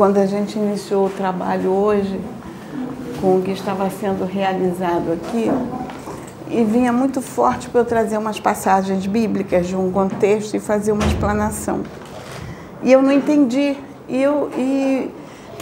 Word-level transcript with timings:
quando 0.00 0.16
a 0.16 0.24
gente 0.24 0.58
iniciou 0.58 1.08
o 1.08 1.10
trabalho 1.10 1.68
hoje, 1.68 2.18
com 3.20 3.36
o 3.36 3.42
que 3.42 3.50
estava 3.50 3.90
sendo 3.90 4.24
realizado 4.24 5.12
aqui, 5.12 5.50
e 6.48 6.64
vinha 6.64 6.90
muito 6.90 7.20
forte 7.20 7.68
para 7.68 7.82
eu 7.82 7.84
trazer 7.84 8.16
umas 8.16 8.40
passagens 8.40 9.04
bíblicas 9.06 9.66
de 9.66 9.76
um 9.76 9.92
contexto 9.92 10.56
e 10.56 10.58
fazer 10.58 10.92
uma 10.92 11.04
explanação. 11.04 11.82
E 12.82 12.90
eu 12.90 13.02
não 13.02 13.12
entendi. 13.12 13.76
E, 14.08 14.22
eu, 14.22 14.48
e 14.56 15.10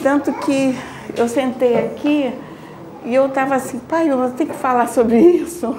tanto 0.05 0.33
que 0.35 0.73
eu 1.17 1.29
sentei 1.29 1.77
aqui 1.77 2.33
e 3.05 3.13
eu 3.13 3.27
estava 3.27 3.57
assim, 3.57 3.81
pai, 3.81 4.09
eu 4.09 4.31
tenho 4.37 4.51
que 4.51 4.57
falar 4.57 4.87
sobre 4.87 5.19
isso. 5.19 5.77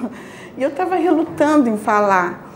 E 0.58 0.62
eu 0.62 0.68
estava 0.68 0.96
relutando 0.96 1.66
em 1.70 1.78
falar. 1.78 2.49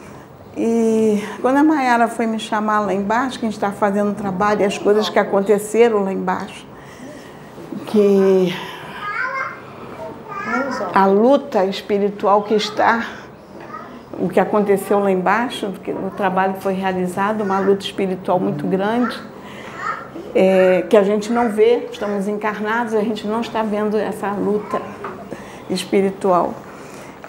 E 0.57 1.23
quando 1.41 1.57
a 1.57 1.65
Mayara 1.65 2.07
foi 2.07 2.27
me 2.27 2.39
chamar 2.39 2.81
lá 2.81 2.95
embaixo, 2.95 3.39
que 3.39 3.45
a 3.45 3.49
gente 3.49 3.57
estava 3.57 3.75
fazendo 3.75 4.11
um 4.11 4.15
trabalho, 4.15 4.63
e 4.63 4.65
as 4.65 4.79
coisas 4.79 5.09
que 5.09 5.19
aconteceram 5.19 6.05
lá 6.05 6.13
embaixo, 6.13 6.67
que 7.87 8.55
a 10.95 11.07
luta 11.07 11.65
espiritual 11.65 12.43
que 12.43 12.55
está, 12.55 13.07
o 14.19 14.29
que 14.29 14.39
aconteceu 14.39 15.01
lá 15.01 15.11
embaixo, 15.11 15.71
porque 15.71 15.91
o 15.91 16.11
trabalho 16.17 16.55
foi 16.61 16.75
realizado, 16.75 17.43
uma 17.43 17.59
luta 17.59 17.85
espiritual 17.85 18.39
muito 18.39 18.65
grande, 18.65 19.21
é, 20.35 20.83
que 20.89 20.97
a 20.97 21.03
gente 21.03 21.33
não 21.33 21.51
vê, 21.51 21.89
estamos 21.91 22.29
encarnados, 22.29 22.95
a 22.95 23.01
gente 23.01 23.27
não 23.27 23.41
está 23.41 23.63
vendo 23.63 23.97
essa 23.97 24.31
luta 24.31 24.81
espiritual. 25.69 26.55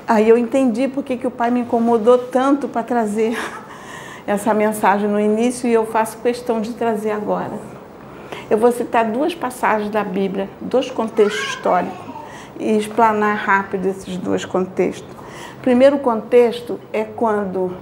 Aí 0.07 0.29
eu 0.29 0.37
entendi 0.37 0.87
porque 0.87 1.17
que 1.17 1.25
o 1.25 1.31
pai 1.31 1.49
me 1.49 1.61
incomodou 1.61 2.17
tanto 2.17 2.67
para 2.67 2.83
trazer 2.83 3.35
essa 4.27 4.53
mensagem 4.53 5.09
no 5.09 5.19
início 5.19 5.67
e 5.67 5.73
eu 5.73 5.87
faço 5.87 6.19
questão 6.19 6.61
de 6.61 6.73
trazer 6.73 7.09
agora. 7.09 7.53
Eu 8.47 8.59
vou 8.59 8.71
citar 8.71 9.05
duas 9.05 9.33
passagens 9.33 9.89
da 9.89 10.03
Bíblia, 10.03 10.47
dois 10.61 10.91
contextos 10.91 11.49
históricos, 11.49 11.97
e 12.59 12.77
explanar 12.77 13.35
rápido 13.35 13.87
esses 13.87 14.15
dois 14.17 14.45
contextos. 14.45 15.11
O 15.57 15.61
primeiro 15.61 15.97
contexto 15.97 16.79
é 16.93 17.03
quando, 17.03 17.75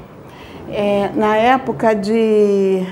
é, 0.69 1.09
na 1.13 1.35
época 1.35 1.93
de 1.93 2.87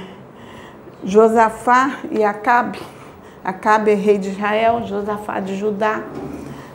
Josafá 1.06 2.00
e 2.12 2.22
Acabe, 2.22 2.80
Acabe 3.44 3.92
é 3.92 3.96
rei 3.96 4.18
de 4.18 4.30
Israel, 4.30 4.84
Josafá 4.86 5.40
de 5.40 5.56
Judá, 5.56 6.04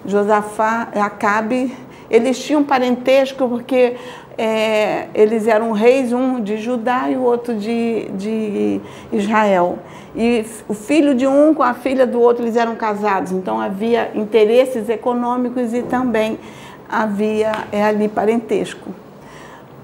Josafá 0.07 0.89
Acabe 0.95 1.77
eles 2.11 2.39
tinham 2.39 2.63
parentesco 2.63 3.49
porque 3.49 3.97
é, 4.39 5.09
eles 5.15 5.47
eram 5.47 5.73
reis, 5.73 6.13
um 6.13 6.41
de 6.41 6.59
Judá 6.59 7.11
e 7.11 7.17
o 7.17 7.23
outro 7.23 7.55
de, 7.55 8.09
de 8.11 8.81
Israel. 9.13 9.79
E 10.15 10.45
o 10.69 10.75
filho 10.75 11.15
de 11.15 11.27
um 11.27 11.55
com 11.55 11.63
a 11.63 11.75
filha 11.75 12.07
do 12.07 12.21
outro, 12.21 12.45
eles 12.45 12.57
eram 12.57 12.75
casados. 12.77 13.33
Então 13.33 13.61
havia 13.61 14.11
interesses 14.15 14.89
econômicos 14.89 15.75
e 15.75 15.83
também 15.83 16.39
havia 16.89 17.53
é, 17.73 17.83
ali 17.83 18.09
parentesco. 18.09 18.91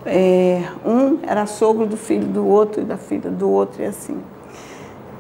É, 0.05 0.63
um 0.85 1.19
era 1.23 1.47
sogro 1.47 1.87
do 1.87 1.97
filho 1.97 2.27
do 2.27 2.47
outro 2.47 2.83
e 2.83 2.85
da 2.85 2.97
filha 2.97 3.31
do 3.31 3.49
outro 3.49 3.83
e 3.83 3.87
assim. 3.87 4.19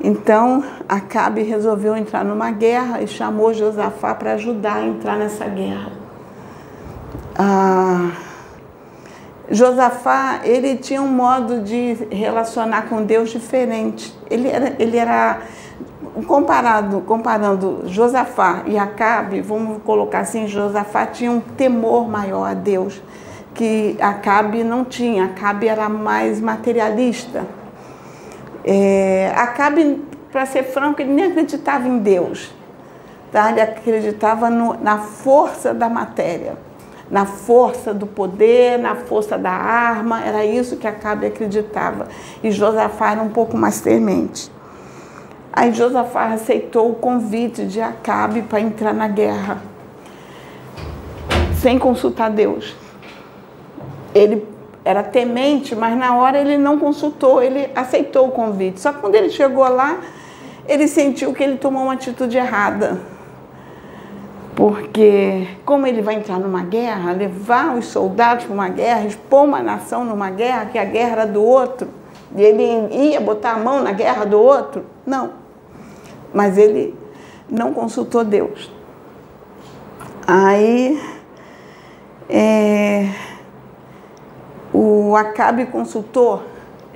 Então 0.02 0.64
Acabe 0.88 1.42
resolveu 1.42 1.96
entrar 1.96 2.24
numa 2.24 2.50
guerra 2.50 3.00
e 3.00 3.06
chamou 3.06 3.54
Josafá 3.54 4.14
para 4.14 4.32
ajudar 4.32 4.76
a 4.76 4.86
entrar 4.86 5.16
nessa 5.16 5.46
guerra 5.46 6.01
ah, 7.36 8.10
Josafá, 9.50 10.40
ele 10.44 10.76
tinha 10.76 11.02
um 11.02 11.08
modo 11.08 11.60
de 11.60 11.94
relacionar 12.10 12.88
com 12.88 13.02
Deus 13.02 13.30
diferente. 13.30 14.14
Ele 14.30 14.48
era, 14.48 14.74
ele 14.78 14.96
era 14.96 15.40
comparado, 16.26 17.00
comparando 17.02 17.82
Josafá 17.86 18.62
e 18.66 18.78
Acabe, 18.78 19.40
vamos 19.40 19.82
colocar 19.82 20.20
assim, 20.20 20.46
Josafá 20.46 21.06
tinha 21.06 21.30
um 21.30 21.40
temor 21.40 22.08
maior 22.08 22.44
a 22.44 22.54
Deus, 22.54 23.02
que 23.54 23.96
Acabe 24.00 24.64
não 24.64 24.84
tinha. 24.84 25.26
Acabe 25.26 25.68
era 25.68 25.88
mais 25.88 26.40
materialista. 26.40 27.44
É, 28.64 29.32
Acabe, 29.36 30.02
para 30.30 30.46
ser 30.46 30.62
franco, 30.62 31.02
ele 31.02 31.12
nem 31.12 31.26
acreditava 31.26 31.86
em 31.86 31.98
Deus. 31.98 32.54
Tá? 33.30 33.50
Ele 33.50 33.60
acreditava 33.60 34.48
no, 34.48 34.74
na 34.74 34.98
força 34.98 35.74
da 35.74 35.88
matéria 35.88 36.56
na 37.12 37.26
força 37.26 37.92
do 37.92 38.06
poder, 38.06 38.78
na 38.78 38.94
força 38.94 39.36
da 39.36 39.50
arma, 39.50 40.24
era 40.24 40.46
isso 40.46 40.78
que 40.78 40.86
Acabe 40.88 41.26
acreditava. 41.26 42.08
E 42.42 42.50
Josafá 42.50 43.10
era 43.10 43.20
um 43.20 43.28
pouco 43.28 43.54
mais 43.54 43.82
temente. 43.82 44.50
Aí 45.52 45.74
Josafá 45.74 46.28
aceitou 46.32 46.90
o 46.90 46.94
convite 46.94 47.66
de 47.66 47.82
Acabe 47.82 48.40
para 48.40 48.62
entrar 48.62 48.94
na 48.94 49.08
guerra, 49.08 49.60
sem 51.60 51.78
consultar 51.78 52.30
Deus. 52.30 52.74
Ele 54.14 54.48
era 54.82 55.02
temente, 55.02 55.76
mas 55.76 55.94
na 55.94 56.16
hora 56.16 56.40
ele 56.40 56.56
não 56.56 56.78
consultou, 56.78 57.42
ele 57.42 57.68
aceitou 57.76 58.28
o 58.28 58.30
convite. 58.30 58.80
Só 58.80 58.90
que 58.90 59.00
quando 59.00 59.16
ele 59.16 59.28
chegou 59.28 59.68
lá, 59.68 59.98
ele 60.66 60.88
sentiu 60.88 61.34
que 61.34 61.42
ele 61.42 61.58
tomou 61.58 61.82
uma 61.82 61.92
atitude 61.92 62.38
errada 62.38 63.11
porque 64.62 65.48
como 65.64 65.88
ele 65.88 66.00
vai 66.00 66.14
entrar 66.14 66.38
numa 66.38 66.62
guerra, 66.62 67.10
levar 67.10 67.76
os 67.76 67.86
soldados 67.86 68.44
para 68.44 68.54
uma 68.54 68.68
guerra, 68.68 69.04
expor 69.06 69.42
uma 69.42 69.60
nação 69.60 70.04
numa 70.04 70.30
guerra, 70.30 70.66
que 70.66 70.78
a 70.78 70.84
guerra 70.84 71.10
era 71.10 71.26
do 71.26 71.42
outro, 71.42 71.88
e 72.36 72.40
ele 72.40 72.94
ia 72.94 73.20
botar 73.20 73.54
a 73.54 73.58
mão 73.58 73.82
na 73.82 73.90
guerra 73.90 74.24
do 74.24 74.38
outro? 74.38 74.84
Não. 75.04 75.30
Mas 76.32 76.56
ele 76.56 76.96
não 77.50 77.74
consultou 77.74 78.22
Deus. 78.22 78.70
Aí 80.24 81.02
é, 82.30 83.08
o 84.72 85.16
Acabe 85.16 85.66
consultou 85.66 86.40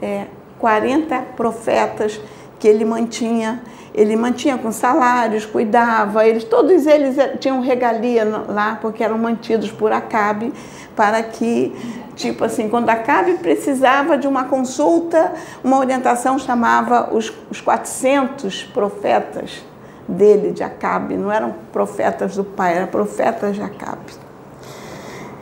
é, 0.00 0.26
40 0.60 1.21
profetas 1.37 2.21
que 2.60 2.69
ele 2.69 2.84
mantinha 2.84 3.60
ele 3.97 4.15
mantinha 4.15 4.59
com 4.59 4.71
salários, 4.71 5.47
cuidava, 5.47 6.27
eles, 6.27 6.45
todos 6.45 6.87
eles 6.87 7.17
tinham 7.41 7.61
regalia 7.61 8.25
lá, 8.47 8.79
porque 8.81 9.03
eram 9.03 9.17
mantidos 9.17 9.73
por 9.73 9.91
Acabe, 9.91 10.53
para 10.95 11.23
que, 11.23 11.75
tipo 12.15 12.45
assim, 12.45 12.69
quando 12.69 12.91
Acabe 12.91 13.39
precisava 13.39 14.19
de 14.19 14.29
uma 14.29 14.45
consulta, 14.45 15.33
uma 15.65 15.79
orientação 15.79 16.39
chamava 16.39 17.09
os, 17.11 17.33
os 17.51 17.62
400 17.62 18.65
profetas 18.65 19.65
dele, 20.06 20.53
de 20.53 20.62
Acabe, 20.62 21.17
não 21.17 21.33
eram 21.33 21.55
profetas 21.73 22.37
do 22.37 22.45
pai, 22.45 22.77
eram 22.77 22.89
profetas 22.89 23.56
de 23.56 23.62
Acabe. 23.62 24.12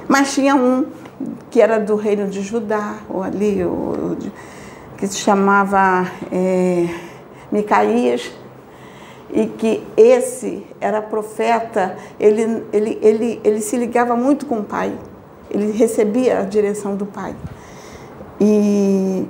Mas 0.06 0.32
tinha 0.32 0.54
um 0.54 0.86
que 1.50 1.60
era 1.60 1.78
do 1.80 1.96
reino 1.96 2.28
de 2.28 2.40
Judá, 2.40 2.94
ou 3.08 3.22
ali, 3.22 3.64
ou, 3.64 4.16
que 4.96 5.06
se 5.08 5.18
chamava 5.18 6.06
é, 6.30 6.86
Micaías, 7.50 8.30
e 9.34 9.46
que 9.46 9.82
esse 9.96 10.64
era 10.80 11.02
profeta, 11.02 11.96
ele, 12.20 12.64
ele, 12.72 12.98
ele, 13.02 13.40
ele 13.42 13.60
se 13.60 13.76
ligava 13.76 14.14
muito 14.14 14.46
com 14.46 14.60
o 14.60 14.64
pai, 14.64 14.96
ele 15.50 15.72
recebia 15.72 16.38
a 16.38 16.42
direção 16.42 16.94
do 16.94 17.04
pai. 17.04 17.34
E 18.40 19.26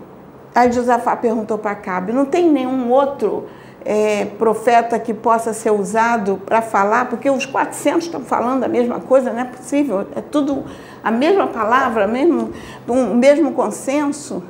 aí 0.55 0.71
Josafá 0.71 1.17
perguntou 1.17 1.57
para 1.57 1.71
Acabe, 1.71 2.13
não 2.13 2.27
tem 2.27 2.51
nenhum 2.51 2.91
outro 2.91 3.47
é, 3.83 4.27
profeta 4.39 4.99
que 4.99 5.15
possa 5.15 5.55
ser 5.55 5.71
usado 5.71 6.39
para 6.45 6.61
falar, 6.61 7.09
porque 7.09 7.31
os 7.31 7.47
400 7.47 8.05
estão 8.05 8.21
falando 8.21 8.63
a 8.65 8.69
mesma 8.69 9.01
coisa, 9.01 9.33
não 9.33 9.41
é 9.41 9.45
possível, 9.45 10.07
é 10.15 10.21
tudo 10.21 10.65
a 11.03 11.11
mesma 11.11 11.47
palavra, 11.47 12.07
mesmo, 12.07 12.51
um 12.87 13.15
mesmo 13.15 13.53
consenso 13.53 14.43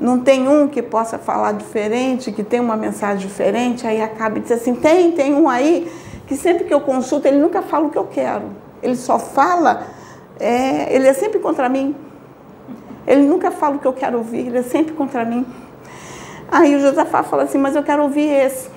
não 0.00 0.20
tem 0.20 0.48
um 0.48 0.68
que 0.68 0.82
possa 0.82 1.18
falar 1.18 1.52
diferente, 1.52 2.32
que 2.32 2.42
tem 2.42 2.60
uma 2.60 2.76
mensagem 2.76 3.26
diferente, 3.26 3.86
aí 3.86 4.00
acaba 4.00 4.38
e 4.38 4.40
diz 4.40 4.52
assim, 4.52 4.74
tem, 4.74 5.12
tem 5.12 5.34
um 5.34 5.48
aí, 5.48 5.90
que 6.26 6.36
sempre 6.36 6.64
que 6.64 6.74
eu 6.74 6.80
consulto, 6.80 7.26
ele 7.26 7.38
nunca 7.38 7.62
fala 7.62 7.86
o 7.86 7.90
que 7.90 7.98
eu 7.98 8.06
quero. 8.06 8.44
Ele 8.82 8.96
só 8.96 9.18
fala, 9.18 9.86
é, 10.38 10.94
ele 10.94 11.08
é 11.08 11.12
sempre 11.12 11.38
contra 11.38 11.68
mim. 11.68 11.96
Ele 13.06 13.22
nunca 13.22 13.50
fala 13.50 13.76
o 13.76 13.78
que 13.78 13.86
eu 13.86 13.92
quero 13.92 14.18
ouvir, 14.18 14.46
ele 14.46 14.58
é 14.58 14.62
sempre 14.62 14.94
contra 14.94 15.24
mim. 15.24 15.46
Aí 16.50 16.76
o 16.76 16.80
Josafá 16.80 17.22
fala 17.22 17.42
assim, 17.42 17.58
mas 17.58 17.74
eu 17.74 17.82
quero 17.82 18.02
ouvir 18.02 18.30
esse. 18.30 18.70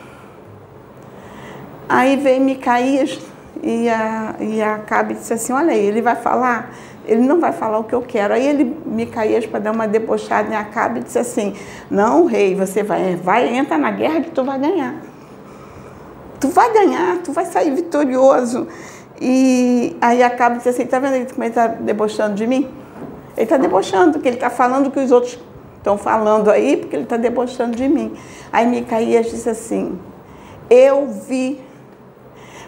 Aí 1.88 2.16
vem 2.16 2.40
Micaías 2.40 3.20
e 3.62 3.90
a, 3.90 4.36
e 4.40 4.62
Acabe 4.62 5.14
disse 5.14 5.34
assim, 5.34 5.54
olha 5.54 5.72
aí, 5.72 5.86
ele 5.86 6.02
vai 6.02 6.16
falar 6.16 6.72
ele 7.12 7.24
não 7.24 7.42
vai 7.42 7.52
falar 7.52 7.78
o 7.78 7.84
que 7.84 7.94
eu 7.94 8.02
quero. 8.02 8.34
Aí 8.34 8.48
ele, 8.48 8.78
Micaías, 8.86 9.46
para 9.46 9.60
dar 9.60 9.72
uma 9.72 9.86
debochada 9.86 10.50
em 10.50 10.56
Acabe, 10.56 11.02
disse 11.02 11.20
assim, 11.20 11.54
não, 11.90 12.26
rei, 12.26 12.56
você 12.56 12.84
vai, 12.84 13.18
vai, 13.18 13.54
entra 13.54 13.78
na 13.78 13.92
guerra 13.92 14.22
que 14.22 14.32
tu 14.32 14.46
vai 14.46 14.58
ganhar. 14.58 14.96
Tu 16.40 16.48
vai 16.48 16.72
ganhar, 16.72 17.18
tu 17.18 17.34
vai 17.34 17.46
sair 17.46 17.76
vitorioso. 17.76 18.66
E 19.20 19.98
aí 20.00 20.24
Acabe 20.24 20.58
disse 20.58 20.70
assim, 20.70 20.86
tá 20.86 21.00
vendo 21.00 21.34
como 21.34 21.44
ele 21.44 21.50
está 21.50 21.68
debochando 21.68 22.34
de 22.36 22.48
mim? 22.48 22.70
Ele 23.36 23.44
está 23.44 23.58
debochando, 23.58 24.14
porque 24.14 24.30
ele 24.30 24.38
está 24.38 24.50
falando 24.50 24.90
que 24.90 25.00
os 25.00 25.12
outros 25.12 25.38
estão 25.78 25.98
falando 25.98 26.50
aí, 26.50 26.78
porque 26.78 26.96
ele 26.96 27.04
está 27.04 27.18
debochando 27.18 27.76
de 27.76 27.90
mim. 27.90 28.14
Aí 28.54 28.66
Micaías 28.66 29.30
disse 29.30 29.50
assim, 29.50 30.00
Eu 30.70 31.08
vi 31.08 31.60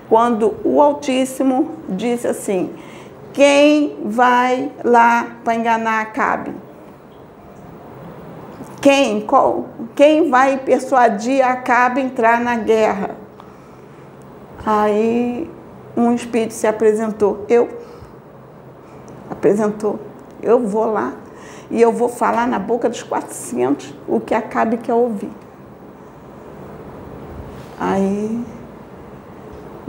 quando 0.10 0.54
o 0.66 0.82
Altíssimo 0.82 1.72
disse 1.88 2.28
assim: 2.28 2.72
quem 3.34 3.98
vai 4.06 4.72
lá 4.84 5.28
para 5.44 5.56
enganar 5.56 6.02
Acabe? 6.02 6.54
Quem? 8.80 9.22
Qual, 9.22 9.66
quem 9.96 10.30
vai 10.30 10.58
persuadir 10.58 11.44
Acabe 11.44 12.00
a 12.00 12.04
entrar 12.04 12.40
na 12.40 12.56
guerra? 12.58 13.12
Aí 14.64 15.50
um 15.98 16.14
espírito 16.14 16.54
se 16.54 16.68
apresentou. 16.68 17.44
Eu 17.50 17.70
apresentou. 19.32 20.00
Eu 20.42 20.60
vou 20.60 20.86
lá 20.86 21.14
e 21.72 21.82
eu 21.82 21.92
vou 21.92 22.10
falar 22.10 22.48
na 22.48 22.60
boca 22.60 22.88
dos 22.88 23.02
400 23.02 23.96
o 24.08 24.20
que 24.20 24.36
Acabe 24.36 24.78
quer 24.78 24.94
ouvir. 24.94 25.32
Aí 27.80 28.46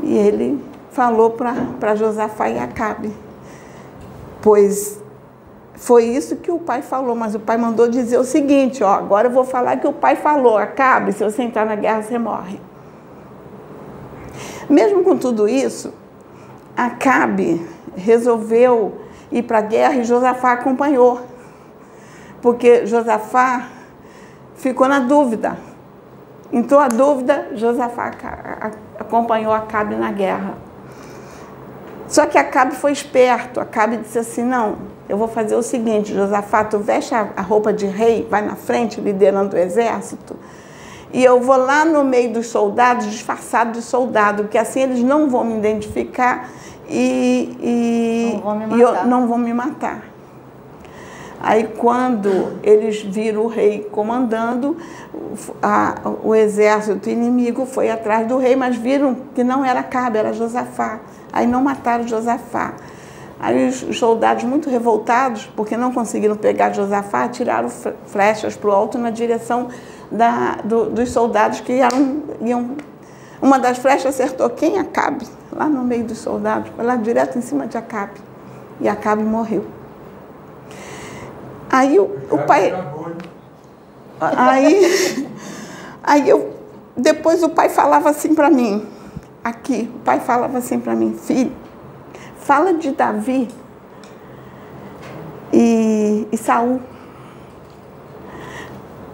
e 0.02 0.16
ele 0.16 0.64
falou 0.92 1.30
para 1.30 1.94
Josafá 1.94 2.48
e 2.48 2.58
Acabe 2.58 3.12
pois 4.44 5.02
foi 5.74 6.04
isso 6.04 6.36
que 6.36 6.50
o 6.50 6.58
pai 6.58 6.82
falou, 6.82 7.16
mas 7.16 7.34
o 7.34 7.40
pai 7.40 7.56
mandou 7.56 7.88
dizer 7.88 8.18
o 8.18 8.24
seguinte, 8.24 8.84
ó, 8.84 8.92
agora 8.92 9.28
eu 9.28 9.32
vou 9.32 9.44
falar 9.44 9.78
que 9.78 9.86
o 9.86 9.92
pai 9.92 10.16
falou, 10.16 10.58
acabe, 10.58 11.12
se 11.12 11.24
você 11.24 11.42
entrar 11.42 11.64
na 11.64 11.74
guerra, 11.74 12.02
você 12.02 12.18
morre. 12.18 12.60
Mesmo 14.68 15.02
com 15.02 15.16
tudo 15.16 15.48
isso, 15.48 15.92
Acabe 16.76 17.64
resolveu 17.96 19.00
ir 19.30 19.44
para 19.44 19.58
a 19.58 19.62
guerra 19.62 19.94
e 19.96 20.04
Josafá 20.04 20.52
acompanhou. 20.52 21.20
Porque 22.42 22.84
Josafá 22.84 23.68
ficou 24.56 24.88
na 24.88 24.98
dúvida. 24.98 25.56
Entrou 26.52 26.80
a 26.80 26.88
dúvida, 26.88 27.48
Josafá 27.54 28.10
acompanhou 28.98 29.52
Acabe 29.52 29.94
na 29.94 30.10
guerra. 30.12 30.54
Só 32.06 32.26
que 32.26 32.38
Acabe 32.38 32.74
foi 32.74 32.92
esperto. 32.92 33.60
Acabe 33.60 33.96
disse 33.96 34.18
assim: 34.18 34.44
não, 34.44 34.76
eu 35.08 35.16
vou 35.16 35.28
fazer 35.28 35.54
o 35.54 35.62
seguinte, 35.62 36.14
Josafá, 36.14 36.64
tu 36.64 36.78
veste 36.78 37.14
a 37.14 37.42
roupa 37.42 37.72
de 37.72 37.86
rei, 37.86 38.26
vai 38.30 38.42
na 38.42 38.56
frente 38.56 39.00
liderando 39.00 39.54
o 39.56 39.58
exército, 39.58 40.36
e 41.12 41.22
eu 41.22 41.40
vou 41.40 41.56
lá 41.56 41.84
no 41.84 42.04
meio 42.04 42.32
dos 42.32 42.48
soldados, 42.48 43.06
disfarçado 43.06 43.72
de 43.72 43.82
soldado, 43.82 44.48
que 44.48 44.58
assim 44.58 44.80
eles 44.80 45.00
não 45.00 45.28
vão 45.28 45.44
me 45.44 45.56
identificar 45.56 46.48
e, 46.88 47.56
e, 47.60 48.32
não, 48.34 48.40
vão 48.42 48.58
me 48.58 48.66
matar. 48.66 49.06
não 49.06 49.26
vão 49.28 49.38
me 49.38 49.54
matar. 49.54 50.13
Aí 51.46 51.64
quando 51.76 52.58
eles 52.62 53.02
viram 53.02 53.42
o 53.42 53.48
rei 53.48 53.86
comandando, 53.92 54.78
a, 55.62 55.94
o 56.22 56.34
exército 56.34 57.10
inimigo 57.10 57.66
foi 57.66 57.90
atrás 57.90 58.26
do 58.26 58.38
rei, 58.38 58.56
mas 58.56 58.76
viram 58.76 59.14
que 59.34 59.44
não 59.44 59.62
era 59.62 59.80
Acabe, 59.80 60.16
era 60.16 60.32
Josafá. 60.32 61.00
Aí 61.30 61.46
não 61.46 61.62
mataram 61.62 62.08
Josafá. 62.08 62.72
Aí 63.38 63.68
os 63.68 63.98
soldados, 63.98 64.42
muito 64.44 64.70
revoltados, 64.70 65.44
porque 65.54 65.76
não 65.76 65.92
conseguiram 65.92 66.34
pegar 66.34 66.72
Josafá, 66.72 67.28
tiraram 67.28 67.68
flechas 68.06 68.56
para 68.56 68.70
o 68.70 68.72
alto 68.72 68.96
na 68.96 69.10
direção 69.10 69.68
da, 70.10 70.56
do, 70.64 70.86
dos 70.86 71.10
soldados 71.10 71.60
que 71.60 71.78
iam. 72.40 72.70
Uma 73.42 73.58
das 73.58 73.76
flechas 73.76 74.14
acertou 74.14 74.48
quem? 74.48 74.78
Acabe, 74.78 75.26
lá 75.52 75.66
no 75.66 75.84
meio 75.84 76.04
dos 76.04 76.16
soldados, 76.16 76.70
foi 76.74 76.86
lá 76.86 76.96
direto 76.96 77.36
em 77.36 77.42
cima 77.42 77.66
de 77.66 77.76
Acabe. 77.76 78.18
E 78.80 78.88
Acabe 78.88 79.22
morreu. 79.22 79.73
Aí 81.74 81.98
o, 81.98 82.04
o 82.30 82.38
pai. 82.46 82.72
Aí, 84.20 85.28
aí 86.04 86.28
eu, 86.28 86.54
depois 86.96 87.42
o 87.42 87.48
pai 87.48 87.68
falava 87.68 88.10
assim 88.10 88.32
para 88.32 88.48
mim: 88.48 88.86
aqui, 89.42 89.90
o 89.92 89.98
pai 90.04 90.20
falava 90.20 90.58
assim 90.58 90.78
para 90.78 90.94
mim, 90.94 91.18
filho, 91.20 91.50
fala 92.36 92.74
de 92.74 92.92
Davi 92.92 93.48
e, 95.52 96.28
e 96.30 96.36
Saul. 96.36 96.80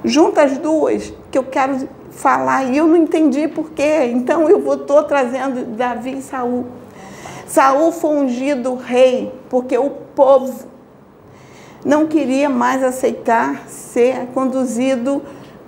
Junta 0.04 0.42
as 0.42 0.58
duas, 0.58 1.14
que 1.30 1.38
eu 1.38 1.44
quero 1.44 1.88
falar, 2.10 2.64
e 2.64 2.76
eu 2.76 2.86
não 2.86 2.96
entendi 2.96 3.48
por 3.48 3.70
quê. 3.70 4.10
Então 4.12 4.50
eu 4.50 4.58
estou 4.74 5.02
trazendo 5.04 5.64
Davi 5.76 6.18
e 6.18 6.22
Saul. 6.22 6.66
Saul 7.46 7.90
foi 7.90 8.16
ungido 8.16 8.74
rei, 8.74 9.32
porque 9.48 9.78
o 9.78 9.88
povo 9.88 10.69
não 11.84 12.06
queria 12.06 12.48
mais 12.48 12.82
aceitar 12.82 13.68
ser 13.68 14.26
conduzido 14.34 15.22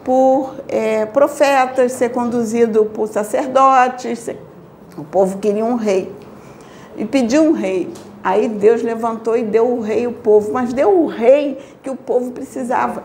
por 0.04 0.56
é, 0.68 1.06
profetas, 1.06 1.92
ser 1.92 2.10
conduzido 2.10 2.84
por 2.86 3.08
sacerdotes, 3.08 4.18
ser 4.18 4.38
o 4.96 5.04
povo 5.04 5.38
queria 5.38 5.64
um 5.64 5.74
rei. 5.74 6.12
E 6.96 7.04
pediu 7.04 7.44
um 7.44 7.52
rei. 7.52 7.88
Aí 8.22 8.48
Deus 8.48 8.82
levantou 8.82 9.36
e 9.36 9.42
deu 9.42 9.66
o 9.66 9.80
rei 9.80 10.06
o 10.06 10.12
povo, 10.12 10.52
mas 10.52 10.72
deu 10.72 11.02
o 11.02 11.06
rei 11.06 11.58
que 11.82 11.90
o 11.90 11.96
povo 11.96 12.30
precisava. 12.30 13.02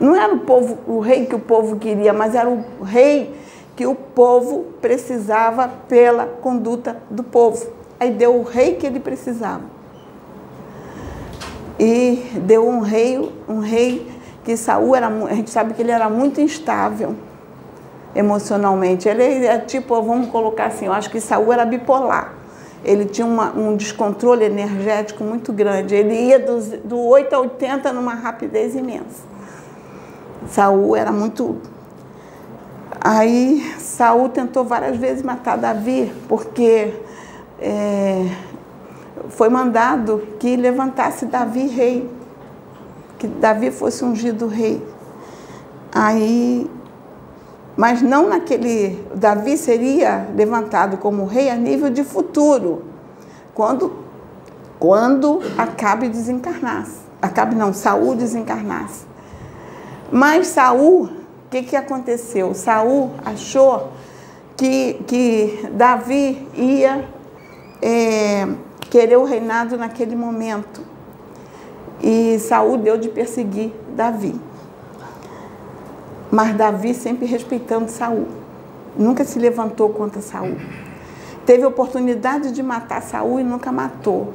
Não 0.00 0.16
era 0.16 0.34
o 0.34 0.40
povo, 0.40 0.78
o 0.86 0.98
rei 0.98 1.24
que 1.24 1.34
o 1.34 1.38
povo 1.38 1.76
queria, 1.76 2.12
mas 2.12 2.34
era 2.34 2.48
o 2.48 2.82
rei 2.82 3.34
que 3.76 3.86
o 3.86 3.94
povo 3.94 4.66
precisava 4.80 5.68
pela 5.88 6.26
conduta 6.26 7.00
do 7.08 7.22
povo. 7.22 7.66
Aí 7.98 8.10
deu 8.10 8.36
o 8.36 8.42
rei 8.42 8.74
que 8.74 8.86
ele 8.86 9.00
precisava. 9.00 9.73
E 11.78 12.24
deu 12.42 12.68
um 12.68 12.80
rei, 12.80 13.32
um 13.48 13.58
rei 13.58 14.10
que 14.44 14.56
Saul 14.56 14.94
era, 14.94 15.08
a 15.08 15.34
gente 15.34 15.50
sabe 15.50 15.74
que 15.74 15.82
ele 15.82 15.90
era 15.90 16.08
muito 16.08 16.40
instável 16.40 17.16
emocionalmente. 18.14 19.08
Ele 19.08 19.46
é 19.46 19.58
tipo, 19.58 20.00
vamos 20.02 20.28
colocar 20.28 20.66
assim, 20.66 20.86
eu 20.86 20.92
acho 20.92 21.10
que 21.10 21.20
Saul 21.20 21.52
era 21.52 21.64
bipolar. 21.64 22.34
Ele 22.84 23.06
tinha 23.06 23.26
uma, 23.26 23.50
um 23.56 23.76
descontrole 23.76 24.44
energético 24.44 25.24
muito 25.24 25.52
grande. 25.52 25.94
Ele 25.94 26.14
ia 26.14 26.38
do, 26.38 26.60
do 26.86 27.00
8 27.00 27.34
a 27.34 27.40
80 27.40 27.92
numa 27.92 28.14
rapidez 28.14 28.76
imensa. 28.76 29.24
Saul 30.48 30.94
era 30.94 31.10
muito. 31.10 31.56
Aí 33.00 33.74
Saul 33.78 34.28
tentou 34.28 34.64
várias 34.64 34.96
vezes 34.98 35.22
matar 35.22 35.56
Davi, 35.56 36.12
porque 36.28 36.92
é, 37.58 38.26
foi 39.30 39.48
mandado 39.48 40.22
que 40.38 40.56
levantasse 40.56 41.26
Davi 41.26 41.66
rei, 41.66 42.10
que 43.18 43.26
Davi 43.26 43.70
fosse 43.70 44.04
ungido 44.04 44.46
rei. 44.46 44.82
Aí 45.92 46.70
mas 47.76 48.00
não 48.02 48.28
naquele. 48.28 49.04
Davi 49.14 49.56
seria 49.56 50.28
levantado 50.34 50.96
como 50.98 51.24
rei 51.24 51.50
a 51.50 51.56
nível 51.56 51.90
de 51.90 52.04
futuro, 52.04 52.84
quando, 53.52 53.92
quando 54.78 55.40
Acabe 55.58 56.08
desencarnasse. 56.08 57.02
Acabe 57.20 57.54
não, 57.54 57.72
Saul 57.72 58.14
desencarnasse. 58.14 59.06
Mas 60.12 60.48
Saul, 60.48 61.04
o 61.04 61.10
que, 61.50 61.62
que 61.62 61.76
aconteceu? 61.76 62.54
Saul 62.54 63.10
achou 63.24 63.92
que, 64.56 65.02
que 65.06 65.68
Davi 65.72 66.46
ia 66.54 67.08
é, 67.82 68.46
querer 68.94 69.16
o 69.16 69.24
reinado 69.24 69.76
naquele 69.76 70.14
momento. 70.14 70.80
E 72.00 72.38
Saul 72.38 72.78
deu 72.78 72.96
de 72.96 73.08
perseguir 73.08 73.72
Davi. 73.88 74.40
Mas 76.30 76.56
Davi 76.56 76.94
sempre 76.94 77.26
respeitando 77.26 77.90
Saul. 77.90 78.28
Nunca 78.96 79.24
se 79.24 79.36
levantou 79.36 79.88
contra 79.88 80.20
Saul. 80.20 80.54
Teve 81.44 81.66
oportunidade 81.66 82.52
de 82.52 82.62
matar 82.62 83.02
Saul 83.02 83.40
e 83.40 83.42
nunca 83.42 83.72
matou. 83.72 84.32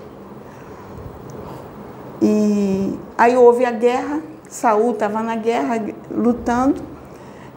E 2.21 2.99
aí 3.17 3.37
houve 3.37 3.63
a 3.63 3.71
guerra, 3.71 4.19
Saul 4.49 4.91
estava 4.91 5.23
na 5.23 5.37
guerra 5.37 5.81
lutando, 6.11 6.81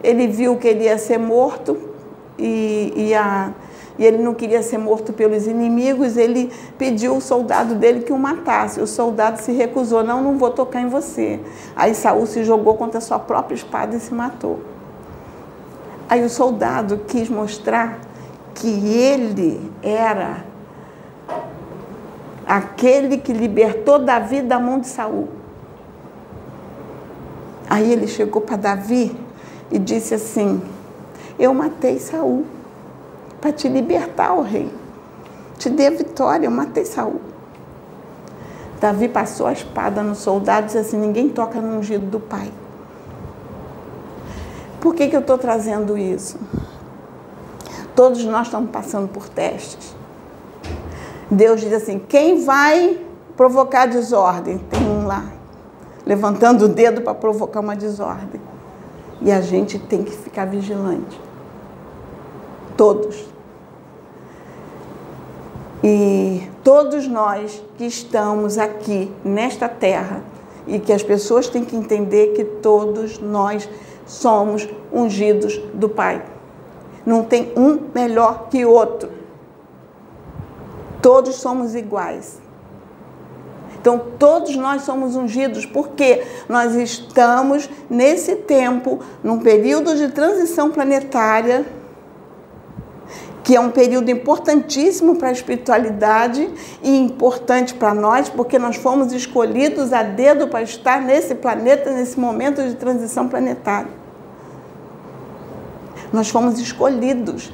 ele 0.01 0.25
viu 0.27 0.55
que 0.55 0.69
ele 0.69 0.85
ia 0.85 0.97
ser 0.97 1.17
morto 1.17 1.77
e, 2.39 2.93
e 2.95 3.13
a 3.13 3.51
e 3.97 4.05
ele 4.05 4.17
não 4.17 4.33
queria 4.33 4.63
ser 4.63 4.77
morto 4.77 5.13
pelos 5.13 5.45
inimigos, 5.45 6.17
ele 6.17 6.51
pediu 6.77 7.15
o 7.15 7.21
soldado 7.21 7.75
dele 7.75 8.01
que 8.01 8.11
o 8.11 8.17
matasse. 8.17 8.81
O 8.81 8.87
soldado 8.87 9.39
se 9.39 9.51
recusou, 9.51 10.03
não, 10.03 10.21
não 10.21 10.37
vou 10.37 10.49
tocar 10.49 10.81
em 10.81 10.87
você. 10.87 11.39
Aí 11.75 11.93
Saul 11.93 12.25
se 12.25 12.43
jogou 12.43 12.75
contra 12.75 12.97
a 12.97 13.01
sua 13.01 13.19
própria 13.19 13.55
espada 13.55 13.95
e 13.95 13.99
se 13.99 14.13
matou. 14.13 14.61
Aí 16.09 16.23
o 16.23 16.29
soldado 16.29 17.01
quis 17.07 17.29
mostrar 17.29 17.99
que 18.55 18.67
ele 18.67 19.71
era 19.81 20.43
aquele 22.45 23.17
que 23.17 23.31
libertou 23.31 23.99
Davi 23.99 24.41
da 24.41 24.59
mão 24.59 24.79
de 24.79 24.87
Saul. 24.87 25.29
Aí 27.69 27.91
ele 27.91 28.07
chegou 28.07 28.41
para 28.41 28.57
Davi 28.57 29.15
e 29.71 29.79
disse 29.79 30.13
assim: 30.15 30.61
Eu 31.37 31.53
matei 31.53 31.99
Saul 31.99 32.45
para 33.43 33.51
te 33.51 33.67
libertar, 33.67 34.33
ó 34.33 34.41
rei. 34.41 34.71
Te 35.57 35.69
dê 35.69 35.89
vitória, 35.89 36.47
eu 36.47 36.51
matei 36.51 36.85
Saul. 36.85 37.19
Davi 38.79 39.09
passou 39.09 39.47
a 39.47 39.51
espada 39.51 40.01
no 40.01 40.15
soldado 40.15 40.61
e 40.61 40.65
disse 40.67 40.77
assim: 40.77 40.97
ninguém 40.97 41.27
toca 41.27 41.59
no 41.59 41.79
ungido 41.79 42.05
do 42.05 42.21
pai. 42.21 42.49
Por 44.79 44.95
que, 44.95 45.09
que 45.09 45.15
eu 45.15 45.19
estou 45.19 45.37
trazendo 45.37 45.97
isso? 45.97 46.39
Todos 47.93 48.23
nós 48.23 48.47
estamos 48.47 48.71
passando 48.71 49.09
por 49.09 49.27
testes. 49.27 49.93
Deus 51.29 51.59
diz 51.59 51.73
assim: 51.73 51.99
quem 51.99 52.45
vai 52.45 52.97
provocar 53.35 53.87
desordem? 53.87 54.57
Tem 54.57 54.81
um 54.87 55.05
lá, 55.05 55.25
levantando 56.05 56.63
o 56.63 56.69
dedo 56.69 57.01
para 57.01 57.13
provocar 57.13 57.59
uma 57.59 57.75
desordem. 57.75 58.39
E 59.21 59.33
a 59.33 59.41
gente 59.41 59.77
tem 59.77 60.01
que 60.01 60.11
ficar 60.11 60.45
vigilante. 60.45 61.19
Todos. 62.77 63.32
E 65.83 66.49
todos 66.63 67.07
nós 67.07 67.61
que 67.77 67.85
estamos 67.85 68.57
aqui 68.57 69.11
nesta 69.23 69.67
terra, 69.67 70.23
e 70.65 70.79
que 70.79 70.93
as 70.93 71.03
pessoas 71.03 71.47
têm 71.49 71.65
que 71.65 71.75
entender 71.75 72.27
que 72.33 72.43
todos 72.43 73.19
nós 73.19 73.67
somos 74.05 74.67
ungidos 74.91 75.57
do 75.73 75.89
Pai. 75.89 76.23
Não 77.05 77.23
tem 77.23 77.51
um 77.57 77.79
melhor 77.93 78.47
que 78.49 78.65
outro. 78.65 79.11
Todos 81.01 81.35
somos 81.35 81.75
iguais. 81.75 82.41
Então, 83.79 84.01
todos 84.17 84.55
nós 84.55 84.83
somos 84.83 85.17
ungidos, 85.17 85.65
porque 85.65 86.23
nós 86.47 86.73
estamos 86.75 87.69
nesse 87.89 88.37
tempo, 88.37 88.99
num 89.21 89.39
período 89.39 89.97
de 89.97 90.07
transição 90.07 90.71
planetária 90.71 91.65
que 93.43 93.55
é 93.55 93.59
um 93.59 93.69
período 93.69 94.09
importantíssimo 94.09 95.17
para 95.17 95.27
a 95.27 95.31
espiritualidade 95.31 96.49
e 96.81 96.97
importante 96.97 97.73
para 97.73 97.93
nós, 97.93 98.29
porque 98.29 98.57
nós 98.57 98.77
fomos 98.77 99.11
escolhidos 99.11 99.91
a 99.91 100.01
dedo 100.01 100.47
para 100.47 100.61
estar 100.61 101.01
nesse 101.01 101.35
planeta, 101.35 101.91
nesse 101.91 102.17
momento 102.17 102.63
de 102.63 102.75
transição 102.75 103.27
planetária. 103.27 103.91
Nós 106.11 106.29
fomos 106.29 106.57
escolhidos. 106.59 107.51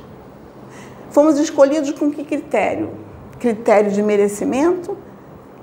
Fomos 1.10 1.40
escolhidos 1.40 1.92
com 1.92 2.12
que 2.12 2.24
critério? 2.24 2.92
Critério 3.40 3.92
de 3.92 4.04
merecimento? 4.04 4.96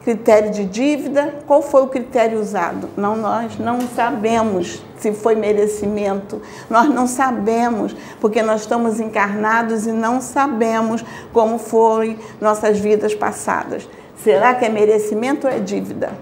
Critério 0.07 0.53
de 0.53 0.65
dívida, 0.65 1.35
qual 1.49 1.61
foi 1.61 1.83
o 1.83 1.89
critério 1.89 2.39
usado? 2.39 2.89
Não, 2.97 3.17
nós 3.17 3.59
não 3.59 3.81
sabemos 3.81 4.81
se 4.99 5.13
foi 5.13 5.35
merecimento, 5.35 6.41
nós 6.71 6.89
não 6.89 7.09
sabemos, 7.09 7.93
porque 8.21 8.41
nós 8.41 8.61
estamos 8.61 9.01
encarnados 9.01 9.85
e 9.85 9.91
não 9.91 10.21
sabemos 10.21 11.05
como 11.33 11.59
foram 11.59 12.17
nossas 12.41 12.79
vidas 12.79 13.17
passadas. 13.17 13.89
Será 14.23 14.55
que 14.55 14.65
é 14.65 14.69
merecimento 14.69 15.49
ou 15.49 15.53
é 15.53 15.59
dívida? 15.59 16.13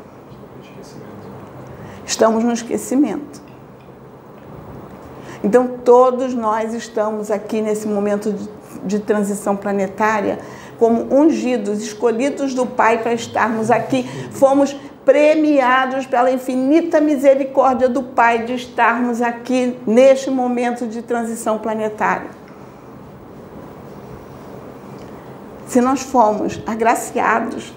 Estamos 2.06 2.42
no 2.42 2.54
esquecimento. 2.54 3.42
Então, 5.44 5.68
todos 5.84 6.32
nós 6.32 6.72
estamos 6.72 7.30
aqui 7.30 7.60
nesse 7.60 7.86
momento 7.86 8.32
de, 8.32 8.48
de 8.82 8.98
transição 8.98 9.54
planetária 9.54 10.38
como 10.78 11.14
ungidos, 11.14 11.82
escolhidos 11.82 12.54
do 12.54 12.66
Pai 12.66 12.98
para 12.98 13.14
estarmos 13.14 13.70
aqui. 13.70 14.04
Fomos 14.32 14.76
premiados 15.04 16.06
pela 16.06 16.30
infinita 16.30 17.00
misericórdia 17.00 17.88
do 17.88 18.02
Pai 18.02 18.44
de 18.44 18.54
estarmos 18.54 19.20
aqui 19.20 19.78
neste 19.86 20.30
momento 20.30 20.86
de 20.86 21.02
transição 21.02 21.58
planetária. 21.58 22.30
Se 25.66 25.80
nós 25.80 26.02
fomos 26.02 26.60
agraciados, 26.66 27.72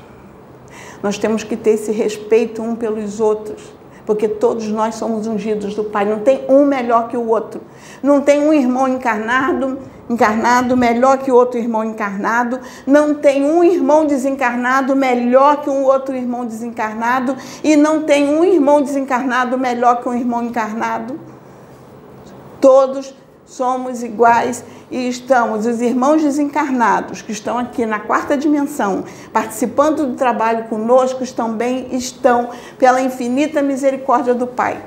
nós 1.01 1.17
temos 1.17 1.43
que 1.43 1.55
ter 1.55 1.71
esse 1.71 1.91
respeito 1.91 2.61
um 2.61 2.75
pelos 2.75 3.19
outros 3.19 3.76
porque 4.07 4.29
todos 4.29 4.69
nós 4.69 4.95
somos 4.95 5.27
ungidos 5.27 5.75
do 5.75 5.83
Pai. 5.83 6.05
Não 6.05 6.19
tem 6.19 6.45
um 6.47 6.65
melhor 6.65 7.09
que 7.09 7.17
o 7.17 7.27
outro. 7.27 7.59
Não 8.01 8.21
tem 8.21 8.39
um 8.39 8.53
irmão 8.53 8.87
encarnado, 8.87 9.79
encarnado 10.09 10.77
melhor 10.77 11.17
que 11.17 11.29
outro 11.29 11.59
irmão 11.59 11.83
encarnado. 11.83 12.61
Não 12.87 13.13
tem 13.13 13.43
um 13.43 13.61
irmão 13.61 14.05
desencarnado 14.05 14.95
melhor 14.95 15.59
que 15.61 15.69
um 15.69 15.83
outro 15.83 16.15
irmão 16.15 16.45
desencarnado. 16.45 17.35
E 17.61 17.75
não 17.75 18.03
tem 18.03 18.29
um 18.29 18.45
irmão 18.45 18.81
desencarnado 18.81 19.57
melhor 19.57 20.01
que 20.01 20.07
um 20.07 20.13
irmão 20.13 20.41
encarnado. 20.41 21.19
Todos 22.61 23.13
somos 23.47 24.03
iguais 24.03 24.63
e 24.91 25.07
estamos, 25.07 25.65
os 25.65 25.81
irmãos 25.81 26.21
desencarnados 26.21 27.21
que 27.21 27.31
estão 27.31 27.57
aqui 27.57 27.85
na 27.85 27.99
quarta 27.99 28.37
dimensão, 28.37 29.05
participando 29.31 30.05
do 30.05 30.15
trabalho 30.15 30.65
conosco, 30.65 31.25
também 31.33 31.87
estão 31.91 32.49
pela 32.77 33.01
infinita 33.01 33.61
misericórdia 33.61 34.35
do 34.35 34.45
Pai. 34.45 34.83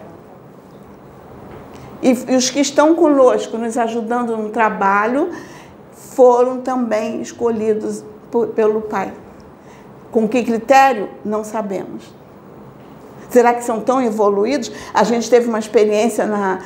E, 2.02 2.10
e 2.28 2.36
os 2.36 2.50
que 2.50 2.60
estão 2.60 2.94
conosco, 2.94 3.56
nos 3.58 3.76
ajudando 3.76 4.36
no 4.36 4.50
trabalho, 4.50 5.30
foram 5.92 6.60
também 6.60 7.20
escolhidos 7.20 8.04
por, 8.30 8.48
pelo 8.48 8.82
Pai. 8.82 9.12
Com 10.10 10.28
que 10.28 10.42
critério? 10.42 11.08
Não 11.24 11.44
sabemos. 11.44 12.19
Será 13.30 13.54
que 13.54 13.64
são 13.64 13.80
tão 13.80 14.02
evoluídos? 14.02 14.70
A 14.92 15.04
gente 15.04 15.30
teve 15.30 15.48
uma 15.48 15.58
experiência 15.58 16.26
na, 16.26 16.58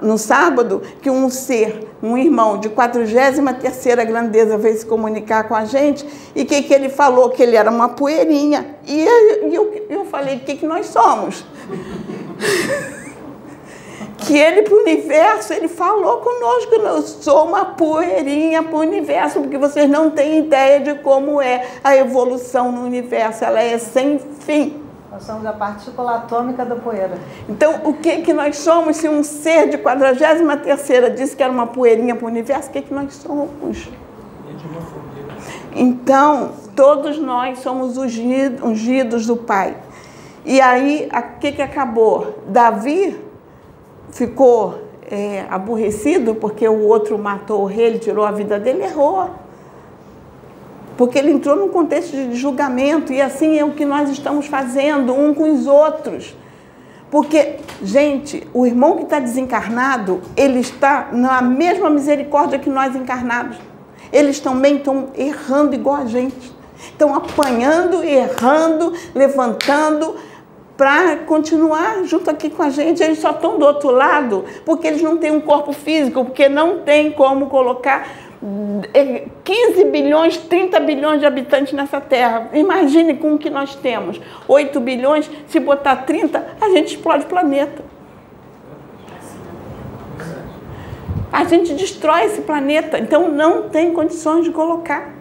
no 0.00 0.16
sábado 0.16 0.82
que 1.02 1.10
um 1.10 1.28
ser, 1.28 1.88
um 2.02 2.16
irmão 2.16 2.58
de 2.58 2.70
43ª 2.70 4.04
grandeza 4.06 4.56
veio 4.56 4.78
se 4.78 4.86
comunicar 4.86 5.48
com 5.48 5.54
a 5.54 5.64
gente 5.64 6.06
e 6.34 6.44
que, 6.44 6.62
que 6.62 6.72
ele 6.72 6.88
falou? 6.88 7.30
Que 7.30 7.42
ele 7.42 7.56
era 7.56 7.70
uma 7.70 7.90
poeirinha. 7.90 8.76
E 8.86 9.04
eu, 9.52 9.84
eu 9.88 10.04
falei, 10.04 10.36
o 10.36 10.40
que, 10.40 10.56
que 10.56 10.66
nós 10.66 10.86
somos? 10.86 11.44
que 14.18 14.38
ele 14.38 14.62
para 14.62 14.74
o 14.74 14.80
universo, 14.80 15.52
ele 15.52 15.68
falou 15.68 16.18
conosco, 16.18 16.74
eu 16.74 17.02
sou 17.02 17.44
uma 17.44 17.64
poeirinha 17.64 18.62
para 18.62 18.76
o 18.76 18.80
universo, 18.80 19.40
porque 19.40 19.58
vocês 19.58 19.88
não 19.90 20.10
têm 20.10 20.38
ideia 20.38 20.80
de 20.80 20.94
como 21.00 21.42
é 21.42 21.66
a 21.82 21.94
evolução 21.96 22.72
no 22.72 22.82
universo, 22.84 23.44
ela 23.44 23.60
é 23.60 23.76
sem 23.76 24.18
fim. 24.18 24.83
Nós 25.14 25.22
somos 25.22 25.46
a 25.46 25.52
partícula 25.52 26.16
atômica 26.16 26.64
da 26.64 26.74
poeira. 26.74 27.16
Então, 27.48 27.82
o 27.84 27.92
que 27.94 28.22
que 28.22 28.32
nós 28.32 28.58
somos 28.58 28.96
se 28.96 29.08
um 29.08 29.22
ser 29.22 29.68
de 29.68 29.78
43ª 29.78 31.14
disse 31.14 31.36
que 31.36 31.42
era 31.44 31.52
uma 31.52 31.68
poeirinha 31.68 32.16
para 32.16 32.24
o 32.24 32.28
universo? 32.28 32.68
O 32.68 32.72
que 32.72 32.82
que 32.82 32.92
nós 32.92 33.14
somos? 33.14 33.88
Então, 35.72 36.50
todos 36.74 37.16
nós 37.16 37.60
somos 37.60 37.96
ungidos 37.96 39.24
do 39.24 39.36
Pai. 39.36 39.76
E 40.44 40.60
aí, 40.60 41.08
o 41.12 41.38
que 41.38 41.52
que 41.52 41.62
acabou? 41.62 42.40
Davi 42.48 43.16
ficou 44.10 44.80
é, 45.08 45.44
aborrecido 45.48 46.34
porque 46.34 46.68
o 46.68 46.88
outro 46.88 47.16
matou 47.16 47.62
o 47.62 47.66
rei, 47.66 47.86
ele 47.86 47.98
tirou 48.00 48.24
a 48.24 48.32
vida 48.32 48.58
dele, 48.58 48.82
errou 48.82 49.30
porque 50.96 51.18
ele 51.18 51.32
entrou 51.32 51.56
num 51.56 51.68
contexto 51.68 52.12
de 52.12 52.34
julgamento 52.34 53.12
e 53.12 53.20
assim 53.20 53.58
é 53.58 53.64
o 53.64 53.72
que 53.72 53.84
nós 53.84 54.10
estamos 54.10 54.46
fazendo 54.46 55.12
um 55.12 55.34
com 55.34 55.52
os 55.52 55.66
outros. 55.66 56.34
Porque, 57.10 57.56
gente, 57.82 58.46
o 58.52 58.66
irmão 58.66 58.96
que 58.96 59.04
está 59.04 59.20
desencarnado, 59.20 60.20
ele 60.36 60.58
está 60.58 61.10
na 61.12 61.40
mesma 61.40 61.88
misericórdia 61.88 62.58
que 62.58 62.68
nós 62.68 62.96
encarnados. 62.96 63.56
Eles 64.12 64.40
também 64.40 64.76
estão 64.76 65.08
errando 65.16 65.74
igual 65.74 65.96
a 65.96 66.06
gente. 66.06 66.52
Estão 66.76 67.14
apanhando, 67.14 68.02
errando, 68.02 68.92
levantando 69.14 70.16
para 70.76 71.18
continuar 71.18 72.02
junto 72.04 72.28
aqui 72.30 72.50
com 72.50 72.62
a 72.62 72.70
gente. 72.70 73.02
Eles 73.02 73.20
só 73.20 73.30
estão 73.30 73.58
do 73.58 73.64
outro 73.64 73.90
lado 73.90 74.44
porque 74.64 74.86
eles 74.86 75.02
não 75.02 75.16
têm 75.16 75.30
um 75.30 75.40
corpo 75.40 75.72
físico, 75.72 76.24
porque 76.24 76.48
não 76.48 76.80
tem 76.80 77.12
como 77.12 77.46
colocar 77.46 78.08
15 79.42 79.84
bilhões, 79.84 80.36
30 80.36 80.78
bilhões 80.80 81.20
de 81.20 81.26
habitantes 81.26 81.72
nessa 81.72 82.00
terra. 82.00 82.50
Imagine 82.52 83.14
com 83.14 83.34
o 83.34 83.38
que 83.38 83.48
nós 83.48 83.74
temos. 83.74 84.20
8 84.46 84.78
bilhões, 84.80 85.30
se 85.46 85.58
botar 85.58 85.96
30, 85.96 86.44
a 86.60 86.68
gente 86.70 86.94
explode 86.94 87.24
o 87.24 87.28
planeta. 87.28 87.82
A 91.32 91.44
gente 91.44 91.72
destrói 91.72 92.24
esse 92.26 92.42
planeta, 92.42 92.98
então 92.98 93.28
não 93.28 93.68
tem 93.68 93.92
condições 93.92 94.44
de 94.44 94.50
colocar. 94.50 95.14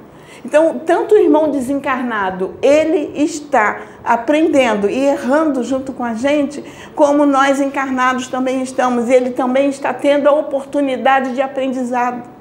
Então, 0.46 0.80
tanto 0.86 1.16
o 1.16 1.18
irmão 1.18 1.50
desencarnado, 1.50 2.56
ele 2.62 3.14
está 3.16 3.82
aprendendo 4.04 4.90
e 4.90 5.00
errando 5.00 5.64
junto 5.64 5.94
com 5.94 6.04
a 6.04 6.14
gente, 6.14 6.62
como 6.94 7.26
nós 7.26 7.62
encarnados 7.62 8.28
também 8.28 8.62
estamos. 8.62 9.10
Ele 9.10 9.30
também 9.30 9.70
está 9.70 9.94
tendo 9.94 10.28
a 10.28 10.34
oportunidade 10.34 11.34
de 11.34 11.42
aprendizado. 11.42 12.33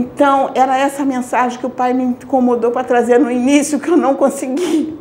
Então, 0.00 0.50
era 0.54 0.78
essa 0.78 1.04
mensagem 1.04 1.58
que 1.58 1.66
o 1.66 1.70
pai 1.70 1.92
me 1.92 2.02
incomodou 2.04 2.70
para 2.70 2.82
trazer 2.82 3.18
no 3.18 3.30
início, 3.30 3.78
que 3.78 3.90
eu 3.90 3.98
não 3.98 4.14
consegui. 4.14 4.98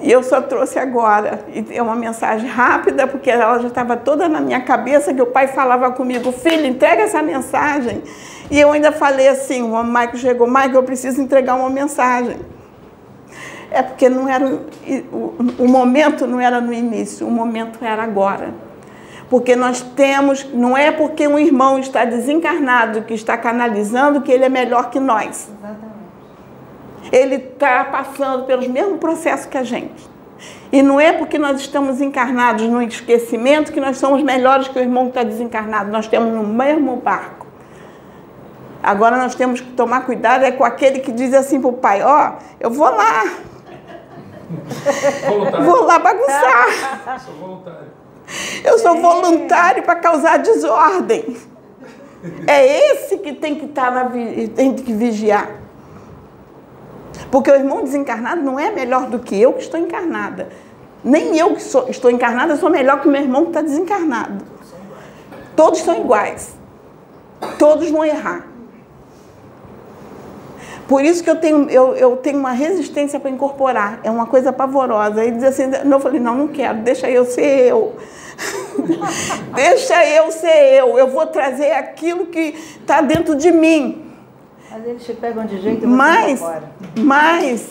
E 0.00 0.10
eu 0.10 0.22
só 0.22 0.40
trouxe 0.40 0.78
agora. 0.78 1.40
E 1.52 1.76
é 1.76 1.82
uma 1.82 1.94
mensagem 1.94 2.48
rápida, 2.48 3.06
porque 3.06 3.30
ela 3.30 3.58
já 3.58 3.68
estava 3.68 3.94
toda 3.94 4.26
na 4.26 4.40
minha 4.40 4.60
cabeça, 4.62 5.12
que 5.12 5.20
o 5.20 5.26
pai 5.26 5.48
falava 5.48 5.90
comigo, 5.90 6.32
filho, 6.32 6.66
entrega 6.66 7.02
essa 7.02 7.22
mensagem. 7.22 8.02
E 8.50 8.58
eu 8.58 8.72
ainda 8.72 8.90
falei 8.90 9.28
assim, 9.28 9.60
o 9.62 9.82
Michael 9.84 10.16
chegou, 10.16 10.46
Michael, 10.46 10.76
eu 10.76 10.82
preciso 10.82 11.20
entregar 11.20 11.54
uma 11.54 11.68
mensagem. 11.68 12.36
É 13.70 13.82
porque 13.82 14.08
não 14.08 14.26
era 14.26 14.46
o, 15.12 15.34
o 15.58 15.68
momento 15.68 16.26
não 16.26 16.40
era 16.40 16.58
no 16.58 16.72
início, 16.72 17.26
o 17.26 17.30
momento 17.30 17.84
era 17.84 18.02
agora. 18.02 18.48
Porque 19.34 19.56
nós 19.56 19.80
temos, 19.80 20.46
não 20.54 20.76
é 20.76 20.92
porque 20.92 21.26
um 21.26 21.36
irmão 21.36 21.76
está 21.76 22.04
desencarnado 22.04 23.02
que 23.02 23.14
está 23.14 23.36
canalizando 23.36 24.20
que 24.20 24.30
ele 24.30 24.44
é 24.44 24.48
melhor 24.48 24.90
que 24.90 25.00
nós. 25.00 25.50
Exatamente. 25.58 27.10
Ele 27.10 27.34
está 27.34 27.84
passando 27.86 28.44
pelos 28.44 28.68
mesmos 28.68 29.00
processos 29.00 29.46
que 29.46 29.58
a 29.58 29.64
gente. 29.64 30.08
E 30.70 30.84
não 30.84 31.00
é 31.00 31.12
porque 31.12 31.36
nós 31.36 31.60
estamos 31.60 32.00
encarnados 32.00 32.68
no 32.68 32.80
esquecimento 32.80 33.72
que 33.72 33.80
nós 33.80 33.98
somos 33.98 34.22
melhores 34.22 34.68
que 34.68 34.78
o 34.78 34.80
irmão 34.80 35.06
que 35.06 35.18
está 35.18 35.24
desencarnado. 35.24 35.90
Nós 35.90 36.06
temos 36.06 36.32
no 36.32 36.44
mesmo 36.44 36.94
barco. 36.98 37.48
Agora 38.80 39.16
nós 39.16 39.34
temos 39.34 39.60
que 39.60 39.72
tomar 39.72 40.06
cuidado 40.06 40.44
é 40.44 40.52
com 40.52 40.62
aquele 40.62 41.00
que 41.00 41.10
diz 41.10 41.34
assim 41.34 41.60
para 41.60 41.70
o 41.70 41.72
pai, 41.72 42.04
ó, 42.04 42.34
oh, 42.34 42.42
eu 42.60 42.70
vou 42.70 42.88
lá. 42.88 43.24
Voluntário. 45.26 45.66
Vou 45.66 45.82
lá 45.82 45.98
bagunçar. 45.98 47.18
Sou 47.18 47.34
voluntário. 47.34 47.93
Eu 48.64 48.78
sou 48.78 48.96
voluntário 48.96 49.82
para 49.82 49.96
causar 49.96 50.38
desordem. 50.38 51.36
É 52.46 52.92
esse 52.92 53.18
que 53.18 53.34
tem 53.34 53.56
que 53.56 53.66
estar 53.66 53.92
tá 53.92 54.04
na 54.04 54.10
tem 54.56 54.74
que 54.74 54.92
vigiar. 54.94 55.50
Porque 57.30 57.50
o 57.50 57.54
irmão 57.54 57.84
desencarnado 57.84 58.40
não 58.40 58.58
é 58.58 58.70
melhor 58.70 59.06
do 59.06 59.18
que 59.18 59.38
eu 59.38 59.52
que 59.52 59.62
estou 59.62 59.78
encarnada. 59.78 60.48
Nem 61.04 61.36
eu 61.36 61.54
que 61.54 61.62
sou, 61.62 61.86
estou 61.90 62.10
encarnada 62.10 62.56
sou 62.56 62.70
melhor 62.70 63.02
que 63.02 63.08
o 63.08 63.10
meu 63.10 63.20
irmão 63.20 63.42
que 63.42 63.48
está 63.48 63.60
desencarnado. 63.60 64.42
Todos 65.54 65.80
são 65.80 66.00
iguais. 66.00 66.56
Todos 67.58 67.90
vão 67.90 68.02
errar. 68.02 68.46
Por 70.88 71.02
isso 71.02 71.22
que 71.22 71.30
eu 71.30 71.36
tenho, 71.36 71.68
eu, 71.70 71.94
eu 71.94 72.16
tenho 72.16 72.38
uma 72.38 72.52
resistência 72.52 73.20
para 73.20 73.30
incorporar. 73.30 74.00
É 74.02 74.10
uma 74.10 74.26
coisa 74.26 74.52
pavorosa. 74.52 75.20
Aí 75.20 75.30
diz 75.30 75.44
assim, 75.44 75.64
eu 75.90 76.00
falei, 76.00 76.20
não, 76.20 76.34
não 76.34 76.48
quero, 76.48 76.78
deixa 76.78 77.10
eu 77.10 77.24
ser 77.24 77.68
eu. 77.68 77.94
deixa 79.54 80.04
eu 80.06 80.30
ser 80.30 80.74
eu. 80.74 80.98
Eu 80.98 81.08
vou 81.08 81.26
trazer 81.26 81.72
aquilo 81.72 82.26
que 82.26 82.54
está 82.80 83.00
dentro 83.00 83.34
de 83.34 83.50
mim. 83.50 84.04
Mas 84.70 84.86
eles 84.86 85.04
te 85.04 85.12
pegam 85.12 85.46
de 85.46 85.60
jeito 85.60 85.84
e 85.84 85.86
mas, 85.86 86.42
mas, 86.98 87.70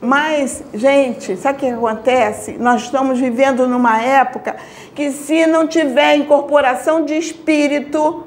mas, 0.00 0.64
gente, 0.72 1.36
sabe 1.36 1.56
o 1.56 1.60
que 1.60 1.66
acontece? 1.66 2.52
Nós 2.58 2.82
estamos 2.82 3.18
vivendo 3.18 3.66
numa 3.66 4.00
época 4.00 4.54
que 4.94 5.10
se 5.10 5.46
não 5.46 5.66
tiver 5.66 6.16
incorporação 6.16 7.04
de 7.04 7.14
espírito, 7.14 8.24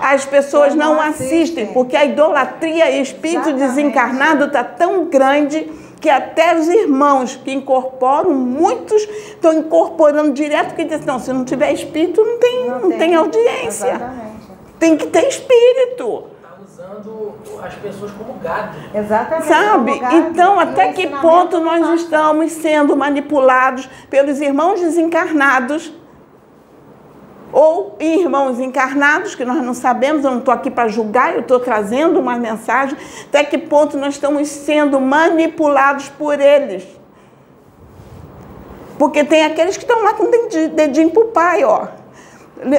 as 0.00 0.24
pessoas 0.24 0.74
não, 0.74 0.94
não 0.94 1.00
assistem, 1.00 1.34
assistem, 1.34 1.66
porque 1.68 1.96
a 1.96 2.04
idolatria 2.04 2.90
e 2.90 3.00
espírito 3.00 3.50
Exatamente. 3.50 3.68
desencarnado 3.68 4.44
está 4.46 4.64
tão 4.64 5.04
grande 5.06 5.70
que 6.00 6.08
até 6.08 6.56
os 6.58 6.68
irmãos 6.68 7.36
que 7.36 7.52
incorporam, 7.52 8.32
muitos 8.34 9.02
estão 9.02 9.52
incorporando 9.52 10.32
direto, 10.32 10.68
porque 10.68 10.84
dizem, 10.84 11.06
não, 11.06 11.18
se 11.18 11.32
não 11.32 11.44
tiver 11.44 11.72
espírito, 11.72 12.22
não 12.22 12.38
tem, 12.38 12.68
não, 12.68 12.80
não 12.80 12.88
tem. 12.90 12.98
tem. 12.98 13.14
audiência. 13.14 13.88
Exatamente. 13.88 14.36
Tem 14.78 14.96
que 14.96 15.06
ter 15.06 15.26
espírito 15.26 16.24
tá 16.42 16.58
usando 16.62 17.34
as 17.62 17.74
pessoas 17.74 18.10
como 18.12 18.34
gado. 18.40 18.76
Exatamente. 18.94 19.46
Sabe? 19.46 19.98
Gado. 19.98 20.16
Então, 20.16 20.60
até 20.60 20.92
que 20.92 21.06
ponto 21.06 21.60
nós 21.60 22.00
estamos 22.00 22.52
sendo 22.52 22.94
manipulados 22.94 23.88
pelos 24.10 24.40
irmãos 24.40 24.80
desencarnados 24.80 25.92
ou 27.52 27.96
irmãos 28.00 28.58
encarnados, 28.58 29.34
que 29.34 29.44
nós 29.44 29.62
não 29.62 29.74
sabemos, 29.74 30.24
eu 30.24 30.30
não 30.30 30.38
estou 30.38 30.52
aqui 30.52 30.70
para 30.70 30.88
julgar, 30.88 31.34
eu 31.34 31.40
estou 31.40 31.60
trazendo 31.60 32.18
uma 32.18 32.36
mensagem, 32.36 32.96
até 33.28 33.44
que 33.44 33.56
ponto 33.56 33.96
nós 33.96 34.14
estamos 34.14 34.48
sendo 34.48 35.00
manipulados 35.00 36.08
por 36.08 36.40
eles. 36.40 36.84
Porque 38.98 39.24
tem 39.24 39.44
aqueles 39.44 39.76
que 39.76 39.84
estão 39.84 40.02
lá 40.02 40.14
com 40.14 40.24
o 40.24 40.30
dedinho 40.70 41.10
para 41.10 41.22
o 41.22 41.26
pai, 41.26 41.64
ó. 41.64 41.88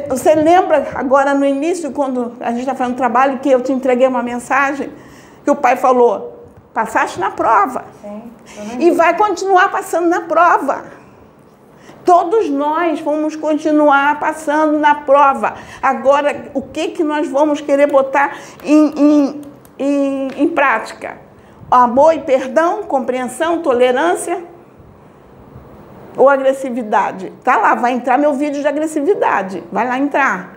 Você 0.10 0.34
lembra 0.34 0.88
agora 0.96 1.34
no 1.34 1.46
início, 1.46 1.92
quando 1.92 2.34
a 2.40 2.50
gente 2.50 2.62
está 2.62 2.74
fazendo 2.74 2.96
trabalho, 2.96 3.40
que 3.40 3.50
eu 3.50 3.62
te 3.62 3.72
entreguei 3.72 4.08
uma 4.08 4.24
mensagem, 4.24 4.92
que 5.44 5.52
o 5.52 5.56
pai 5.56 5.76
falou, 5.76 6.44
passaste 6.74 7.20
na 7.20 7.30
prova. 7.30 7.86
Sim, 8.02 8.32
e 8.80 8.92
vai 8.92 9.16
continuar 9.16 9.70
passando 9.70 10.08
na 10.08 10.22
prova. 10.22 10.97
Todos 12.08 12.50
nós 12.50 13.02
vamos 13.02 13.36
continuar 13.36 14.18
passando 14.18 14.80
na 14.80 14.96
prova. 14.96 15.56
Agora, 15.82 16.50
o 16.54 16.62
que, 16.62 16.88
que 16.92 17.04
nós 17.04 17.28
vamos 17.28 17.60
querer 17.60 17.92
botar 17.92 18.38
em, 18.64 18.94
em, 18.96 19.42
em, 19.78 20.28
em 20.38 20.48
prática? 20.48 21.18
Amor 21.70 22.14
e 22.14 22.20
perdão, 22.20 22.84
compreensão, 22.84 23.62
tolerância 23.62 24.42
ou 26.16 26.30
agressividade? 26.30 27.34
Tá 27.44 27.58
lá, 27.58 27.76
vai 27.76 27.92
entrar 27.92 28.18
meu 28.18 28.34
vídeo 28.36 28.62
de 28.62 28.68
agressividade. 28.70 29.62
Vai 29.70 29.86
lá 29.86 30.00
entrar. 30.00 30.56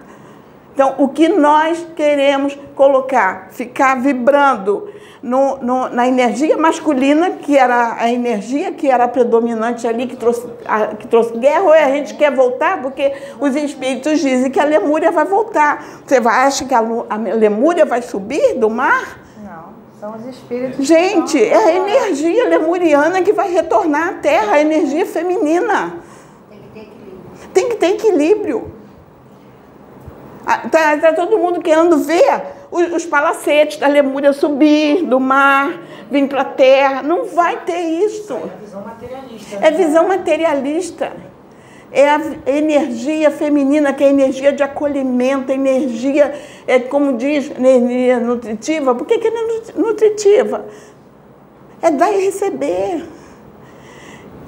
Então, 0.72 0.94
o 0.98 1.08
que 1.08 1.28
nós 1.28 1.84
queremos 1.96 2.56
colocar? 2.76 3.48
Ficar 3.50 3.96
vibrando 4.00 4.88
no, 5.22 5.59
no, 5.59 5.88
na 5.90 6.09
energia 6.09 6.56
masculina, 6.56 7.30
que 7.33 7.56
era 7.56 7.96
a 7.98 8.11
energia 8.11 8.72
que 8.72 8.90
era 8.90 9.06
predominante 9.06 9.87
ali, 9.87 10.06
que 10.06 10.16
trouxe, 10.16 10.46
a, 10.66 10.88
que 10.88 11.06
trouxe 11.06 11.37
guerra, 11.37 11.62
ou 11.62 11.72
a 11.72 11.90
gente 11.90 12.14
quer 12.14 12.35
voltar 12.35 12.80
porque 12.80 13.12
os 13.38 13.54
espíritos 13.54 14.20
dizem 14.20 14.50
que 14.50 14.59
a 14.59 14.64
Lemúria 14.64 15.11
vai 15.11 15.24
voltar. 15.24 15.85
Você 16.06 16.20
vai, 16.20 16.46
acha 16.46 16.64
que 16.64 16.74
a, 16.74 16.78
a 16.78 17.16
Lemúria 17.16 17.85
vai 17.85 18.00
subir 18.00 18.54
do 18.54 18.70
mar? 18.70 19.20
Não, 19.44 19.74
são 20.00 20.16
os 20.16 20.26
espíritos. 20.26 20.87
Gente, 20.87 21.42
é 21.42 21.54
a 21.54 21.74
energia 21.74 22.48
lemuriana 22.48 23.22
que 23.22 23.33
vai 23.33 23.52
retornar 23.52 24.09
à 24.09 24.12
Terra, 24.14 24.54
a 24.54 24.61
energia 24.61 25.04
feminina. 25.04 25.96
Tem 26.48 26.59
que 26.59 26.68
ter 26.68 26.80
equilíbrio. 26.80 27.50
Tem 27.52 27.68
que 27.68 27.76
ter 27.76 27.87
equilíbrio. 27.90 28.72
Está 30.64 30.96
tá 30.96 31.12
todo 31.12 31.38
mundo 31.38 31.61
querendo 31.61 31.98
ver 31.98 32.59
os, 32.70 32.92
os 32.92 33.06
palacetes 33.06 33.78
da 33.78 33.88
Lemúria 33.88 34.33
subir 34.33 35.04
do 35.04 35.18
mar, 35.18 35.80
vir 36.11 36.28
para 36.28 36.42
a 36.42 36.44
terra. 36.44 37.02
Não 37.02 37.24
vai 37.26 37.64
ter 37.64 37.80
isso. 37.80 38.35
É 38.35 38.61
visão 38.61 38.83
materialista. 38.85 39.56
É 39.61 39.70
visão 39.70 40.09
materialista. 40.09 41.12
É 41.92 42.09
a 42.09 42.20
energia 42.46 43.33
feminina, 43.33 43.92
que 43.92 44.04
é 44.04 44.06
a 44.06 44.11
energia 44.11 44.52
de 44.52 44.62
acolhimento, 44.62 45.50
a 45.50 45.54
energia, 45.54 46.33
é, 46.64 46.78
como 46.78 47.16
diz, 47.16 47.50
energia 47.50 48.20
nutritiva. 48.20 48.94
Por 48.94 49.06
que, 49.06 49.18
que 49.18 49.26
é 49.26 49.33
nutritiva? 49.76 50.66
É 51.83 51.90
dar 51.90 52.12
e 52.12 52.26
receber. 52.26 53.04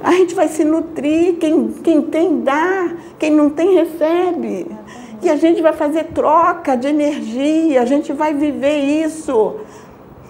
A 0.01 0.13
gente 0.13 0.37
vai 0.37 0.47
se 0.47 0.65
nutrir, 0.65 1.37
quem, 1.39 1.69
quem 1.83 2.03
tem 2.03 2.41
dá, 2.43 2.93
quem 3.19 3.31
não 3.31 3.51
tem 3.51 3.75
recebe 3.75 4.69
que 5.23 5.31
a 5.31 5.37
gente 5.37 5.63
vai 5.63 5.73
fazer 5.73 6.07
troca 6.13 6.77
de 6.77 6.89
energia, 6.89 7.81
a 7.81 7.85
gente 7.85 8.13
vai 8.13 8.35
viver 8.35 8.79
isso. 8.79 9.55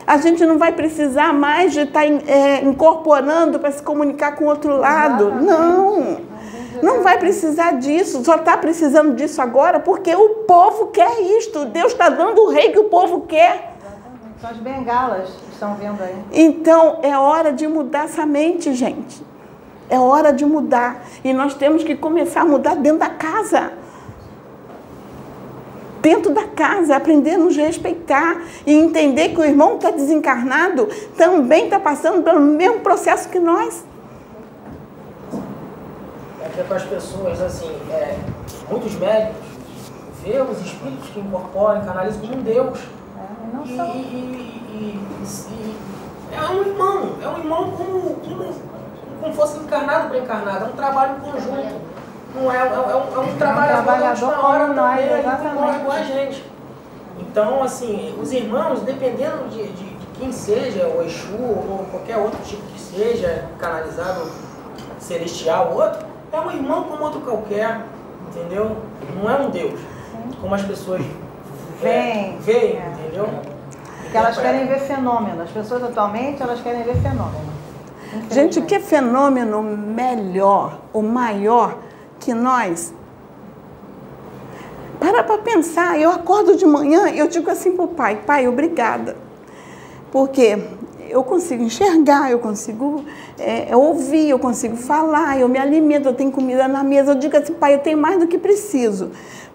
A 0.07 0.19
gente 0.19 0.45
não 0.45 0.59
vai 0.59 0.73
precisar 0.73 1.33
mais 1.33 1.73
de 1.73 1.81
estar 1.81 2.03
tá, 2.03 2.07
é, 2.07 2.63
incorporando 2.63 3.59
para 3.59 3.73
se 3.73 3.83
comunicar 3.83 4.37
com 4.37 4.45
o 4.45 4.49
outro 4.49 4.77
lado. 4.77 5.33
Não. 5.33 6.19
Não 6.83 7.03
vai 7.03 7.17
precisar 7.19 7.73
disso, 7.79 8.23
só 8.23 8.37
está 8.37 8.57
precisando 8.57 9.15
disso 9.15 9.41
agora 9.41 9.81
porque 9.81 10.15
o 10.15 10.29
povo 10.47 10.89
quer 10.89 11.21
isto. 11.39 11.65
Deus 11.67 11.93
está 11.93 12.11
dando 12.11 12.43
o 12.43 12.51
rei 12.51 12.71
que 12.71 12.79
o 12.79 12.85
povo 12.85 13.23
quer. 13.23 13.73
São 14.41 14.51
as 14.51 14.57
bengalas 14.59 15.31
que 15.31 15.53
estão 15.53 15.75
vendo 15.77 16.03
aí. 16.03 16.17
Então 16.33 16.99
é 17.03 17.17
hora 17.17 17.51
de 17.53 17.67
mudar 17.67 18.05
essa 18.05 18.27
mente, 18.27 18.75
gente. 18.75 19.23
É 19.89 19.99
hora 19.99 20.33
de 20.33 20.45
mudar. 20.45 21.03
E 21.25 21.33
nós 21.33 21.55
temos 21.55 21.83
que 21.83 21.95
começar 21.95 22.43
a 22.43 22.45
mudar 22.45 22.75
dentro 22.75 22.99
da 22.99 23.11
casa 23.11 23.81
dentro 26.03 26.35
da 26.35 26.49
casa, 26.49 26.97
aprender 26.97 27.35
a 27.35 27.39
nos 27.39 27.57
respeitar 27.57 28.43
e 28.67 28.75
entender 28.75 29.29
que 29.31 29.41
o 29.41 29.45
irmão 29.45 29.79
que 29.79 29.87
está 29.87 29.91
desencarnado 29.91 30.89
também 31.17 31.67
está 31.67 31.79
passando 31.79 32.23
pelo 32.23 32.41
mesmo 32.41 32.81
processo 32.81 33.29
que 33.29 33.39
nós. 33.39 33.85
É 36.43 36.49
que 36.49 36.61
é 36.61 36.65
com 36.65 36.75
as 36.75 36.83
pessoas, 36.83 37.41
assim, 37.41 37.71
é, 37.89 38.19
muitos 38.69 38.95
médicos 38.97 39.47
vê 40.25 40.41
os 40.41 40.61
espíritos 40.61 41.09
que 41.11 41.21
incorporam, 41.21 41.85
canalizam 41.85 42.21
como 42.21 42.35
um 42.35 42.43
Deus. 42.43 42.79
É, 43.17 43.57
não 43.57 43.65
e, 43.65 43.77
são. 43.77 43.87
E, 43.95 44.01
e, 44.75 45.01
é 46.33 46.51
um 46.51 46.63
irmão, 46.63 47.13
é 47.23 47.29
um 47.29 47.39
irmão 47.39 47.71
como, 47.73 48.15
como, 48.17 48.55
como 49.21 49.35
fosse 49.35 49.59
encarnado 49.59 50.09
para 50.09 50.19
encarnado, 50.19 50.65
é 50.65 50.69
um 50.69 50.73
trabalho 50.73 51.21
conjunto 51.21 51.92
não 52.35 52.51
é, 52.51 52.57
é, 52.57 52.61
é, 52.61 52.67
um, 52.67 53.15
é 53.15 53.19
um 53.19 53.37
trabalhador, 53.37 53.85
trabalhador 53.85 54.45
hora 54.45 54.67
nós, 54.69 55.01
também, 55.01 55.19
exatamente. 55.19 55.81
igual 55.81 55.97
a 55.97 56.03
gente. 56.03 56.45
Então, 57.19 57.63
assim, 57.63 58.15
os 58.21 58.33
irmãos, 58.33 58.81
dependendo 58.81 59.49
de, 59.49 59.65
de, 59.69 59.85
de, 59.85 60.07
quem 60.19 60.33
seja, 60.33 60.87
o 60.87 61.03
Exu 61.03 61.37
ou 61.37 61.87
qualquer 61.91 62.17
outro 62.17 62.39
tipo 62.45 62.63
que 62.63 62.81
seja, 62.81 63.45
canalizado 63.59 64.31
celestial 64.99 65.73
ou 65.73 65.83
outro, 65.83 66.07
é 66.33 66.41
um 66.41 66.51
irmão 66.51 66.85
como 66.85 67.05
outro 67.05 67.21
qualquer, 67.21 67.81
entendeu? 68.29 68.77
Não 69.15 69.31
é 69.31 69.37
um 69.41 69.51
Deus, 69.51 69.79
como 70.41 70.55
as 70.55 70.63
pessoas 70.63 71.03
veem, 71.81 72.39
é, 72.47 72.93
entendeu? 72.95 73.29
Porque 74.03 74.17
elas 74.17 74.39
querem 74.39 74.67
ver 74.67 74.81
fenômeno. 74.81 75.43
As 75.43 75.51
pessoas 75.51 75.83
atualmente, 75.83 76.43
elas 76.43 76.61
querem 76.61 76.83
ver 76.83 76.97
fenômeno. 76.97 77.53
Gente, 78.31 78.61
que 78.63 78.79
fenômeno 78.79 79.63
melhor, 79.63 80.79
ou 80.93 81.03
maior 81.03 81.77
que 82.23 82.33
nós? 82.33 82.95
Para 84.99 85.23
para 85.25 85.39
pensar, 85.39 85.99
eu 85.99 86.11
acordo 86.11 86.57
de 86.57 86.65
manhã 86.65 87.09
e 87.11 87.19
eu 87.19 87.27
digo 87.27 87.51
assim 87.51 87.73
para 87.73 87.85
o 87.85 87.89
pai, 87.89 88.23
pai, 88.25 88.47
obrigada. 88.47 89.17
Porque 90.13 90.59
eu 91.09 91.25
consigo 91.25 91.63
enxergar, 91.63 92.31
eu 92.31 92.39
consigo 92.39 93.05
é, 93.39 93.75
ouvir, 93.75 94.31
eu 94.31 94.39
consigo 94.39 94.77
falar, 94.77 95.39
eu 95.39 95.49
me 95.49 95.59
alimento, 95.59 96.07
eu 96.07 96.15
tenho 96.15 96.31
comida 96.31 96.69
na 96.69 96.85
mesa. 96.85 97.13
Eu 97.13 97.15
digo 97.17 97.37
assim, 97.37 97.53
pai, 97.55 97.75
eu 97.75 97.81
tenho 97.81 97.99
mais 97.99 98.19
do 98.21 98.27
que 98.29 98.39
preciso. 98.39 99.11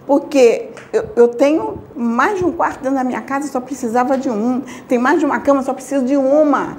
Porque 0.06 0.70
eu, 0.92 1.06
eu 1.16 1.28
tenho 1.30 1.80
mais 1.96 2.40
de 2.40 2.46
um 2.46 2.52
quarto 2.52 2.82
dentro 2.82 2.98
da 2.98 3.04
minha 3.04 3.22
casa, 3.22 3.48
só 3.48 3.62
precisava 3.62 4.18
de 4.18 4.30
um. 4.30 4.62
Tem 4.88 4.98
mais 4.98 5.20
de 5.20 5.26
uma 5.26 5.40
cama, 5.40 5.64
só 5.64 5.74
preciso 5.74 6.04
de 6.06 6.18
uma. 6.18 6.78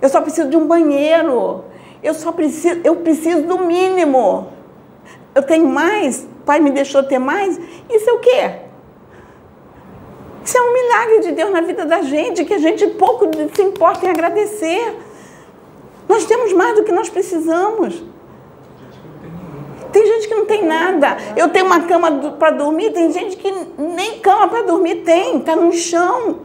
Eu 0.00 0.08
só 0.08 0.20
preciso 0.20 0.48
de 0.48 0.56
um 0.56 0.66
banheiro. 0.66 1.64
Eu 2.02 2.14
só 2.14 2.32
preciso, 2.32 2.80
eu 2.82 2.96
preciso 2.96 3.42
do 3.42 3.58
mínimo. 3.58 4.57
Eu 5.38 5.42
tenho 5.44 5.68
mais, 5.68 6.24
o 6.24 6.44
pai 6.44 6.58
me 6.58 6.72
deixou 6.72 7.00
ter 7.04 7.20
mais. 7.20 7.56
Isso 7.88 8.10
é 8.10 8.12
o 8.12 8.18
quê? 8.18 8.50
Isso 10.44 10.58
é 10.58 10.60
um 10.60 10.72
milagre 10.72 11.20
de 11.20 11.30
Deus 11.30 11.52
na 11.52 11.60
vida 11.60 11.84
da 11.84 12.02
gente, 12.02 12.44
que 12.44 12.54
a 12.54 12.58
gente 12.58 12.84
pouco 12.88 13.30
se 13.54 13.62
importa 13.62 14.04
em 14.04 14.10
agradecer. 14.10 14.96
Nós 16.08 16.24
temos 16.24 16.52
mais 16.52 16.74
do 16.74 16.82
que 16.82 16.90
nós 16.90 17.08
precisamos. 17.08 18.02
Tem 19.92 20.04
gente 20.04 20.26
que 20.26 20.34
não 20.34 20.44
tem 20.44 20.64
nada. 20.64 21.16
Eu 21.36 21.50
tenho 21.50 21.66
uma 21.66 21.82
cama 21.82 22.10
para 22.32 22.50
dormir, 22.50 22.90
tem 22.90 23.12
gente 23.12 23.36
que 23.36 23.48
nem 23.78 24.18
cama 24.18 24.48
para 24.48 24.62
dormir 24.62 25.04
tem, 25.04 25.38
está 25.38 25.54
no 25.54 25.72
chão. 25.72 26.40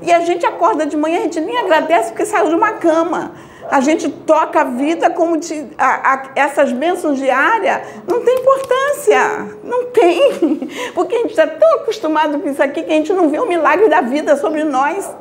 E 0.00 0.10
a 0.10 0.20
gente 0.20 0.46
acorda 0.46 0.86
de 0.86 0.96
manhã, 0.96 1.18
a 1.18 1.22
gente 1.24 1.42
nem 1.42 1.58
agradece 1.58 2.12
porque 2.12 2.24
saiu 2.24 2.48
de 2.48 2.54
uma 2.54 2.72
cama. 2.72 3.32
A 3.70 3.80
gente 3.80 4.08
toca 4.10 4.60
a 4.60 4.64
vida 4.64 5.10
como 5.10 5.38
a, 5.78 6.14
a, 6.14 6.22
essas 6.34 6.72
bênçãos 6.72 7.18
diárias 7.18 7.80
não 8.06 8.24
tem 8.24 8.38
importância. 8.38 9.56
Não 9.62 9.86
tem. 9.86 10.58
Porque 10.94 11.14
a 11.14 11.18
gente 11.18 11.30
está 11.30 11.46
tão 11.46 11.74
acostumado 11.76 12.40
com 12.40 12.48
isso 12.48 12.62
aqui 12.62 12.82
que 12.82 12.90
a 12.90 12.96
gente 12.96 13.12
não 13.12 13.28
vê 13.28 13.38
o 13.38 13.46
milagre 13.46 13.88
da 13.88 14.00
vida 14.00 14.36
sobre 14.36 14.64
nós. 14.64 15.14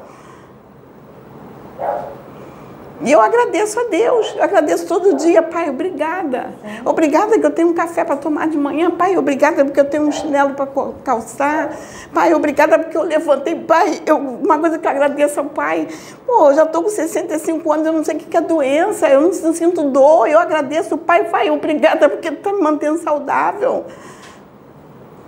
E 3.02 3.12
eu 3.14 3.22
agradeço 3.22 3.80
a 3.80 3.84
Deus, 3.86 4.36
eu 4.36 4.44
agradeço 4.44 4.86
todo 4.86 5.16
dia, 5.16 5.42
Pai, 5.42 5.70
obrigada. 5.70 6.54
Obrigada 6.84 7.40
que 7.40 7.46
eu 7.46 7.52
tenho 7.52 7.70
um 7.70 7.74
café 7.74 8.04
para 8.04 8.18
tomar 8.18 8.50
de 8.50 8.58
manhã, 8.58 8.92
Pai, 8.92 9.18
obrigada 9.18 9.64
porque 9.64 9.80
eu 9.80 9.86
tenho 9.86 10.04
um 10.04 10.12
chinelo 10.12 10.54
para 10.54 10.68
calçar. 11.04 11.78
Pai, 12.14 12.34
obrigada 12.34 12.78
porque 12.78 12.98
eu 12.98 13.04
levantei, 13.04 13.56
Pai, 13.56 14.02
eu, 14.06 14.18
uma 14.18 14.60
coisa 14.60 14.78
que 14.78 14.86
eu 14.86 14.92
agradeço 14.92 15.40
ao 15.40 15.46
Pai, 15.46 15.88
pô, 16.26 16.54
já 16.54 16.64
estou 16.64 16.84
com 16.84 16.90
65 16.90 17.72
anos, 17.72 17.88
eu 17.88 17.94
não 17.94 18.04
sei 18.04 18.16
o 18.16 18.20
que 18.20 18.36
é 18.36 18.42
doença, 18.42 19.08
eu 19.08 19.22
não 19.22 19.54
sinto 19.54 19.84
dor, 19.84 20.28
eu 20.28 20.38
agradeço, 20.38 20.98
Pai, 20.98 21.24
Pai, 21.30 21.50
obrigada 21.50 22.10
porque 22.10 22.28
está 22.28 22.52
me 22.52 22.62
mantendo 22.62 22.98
saudável. 22.98 23.86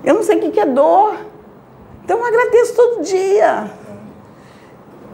Eu 0.03 0.15
não 0.15 0.23
sei 0.23 0.37
o 0.37 0.51
que 0.51 0.59
é 0.59 0.65
dor. 0.65 1.15
Então 2.03 2.17
eu 2.17 2.25
agradeço 2.25 2.75
todo 2.75 3.03
dia. 3.03 3.71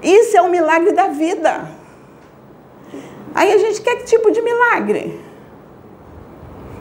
Isso 0.02 0.36
é 0.38 0.42
um 0.42 0.50
milagre 0.50 0.94
da 0.94 1.08
vida. 1.08 1.78
Aí 3.38 3.54
a 3.54 3.58
gente 3.60 3.82
quer 3.82 3.98
que 3.98 4.06
tipo 4.06 4.32
de 4.32 4.42
milagre? 4.42 5.22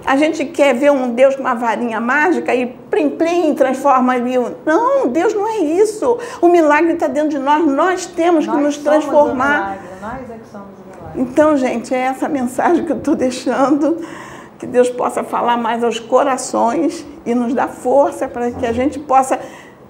A 0.07 0.17
gente 0.17 0.43
quer 0.47 0.75
ver 0.75 0.91
um 0.91 1.13
Deus 1.13 1.35
com 1.35 1.43
uma 1.43 1.55
varinha 1.55 2.01
mágica 2.01 2.55
e 2.55 2.65
plim 2.91 3.11
plim 3.11 3.55
transforma 3.55 4.15
ali. 4.15 4.37
Não, 4.65 5.07
Deus 5.07 5.35
não 5.35 5.47
é 5.47 5.59
isso. 5.59 6.19
O 6.41 6.49
milagre 6.49 6.95
está 6.95 7.09
dentro 7.09 7.29
de 7.29 7.39
nós. 7.39 7.63
Nós 7.67 8.07
temos 8.07 8.47
nós 8.47 8.57
que 8.57 8.63
nos 8.63 8.79
transformar. 8.79 9.77
Nós 10.01 10.31
é 10.31 10.39
que 10.39 10.49
somos 10.51 10.69
o 10.79 10.97
milagre. 10.97 11.21
Então, 11.21 11.59
gente, 11.59 11.95
é 11.95 11.99
essa 11.99 12.27
mensagem 12.27 12.87
que 12.87 12.93
eu 12.93 12.97
estou 12.97 13.15
deixando. 13.15 13.99
Que 14.59 14.67
Deus 14.67 14.89
possa 14.89 15.23
falar 15.23 15.59
mais 15.59 15.85
aos 15.85 16.01
corações 16.01 17.05
e 17.27 17.35
nos 17.35 17.53
dar 17.53 17.69
força 17.69 18.27
para 18.27 18.51
que 18.51 18.65
a 18.65 18.73
gente 18.73 18.99
possa, 18.99 19.39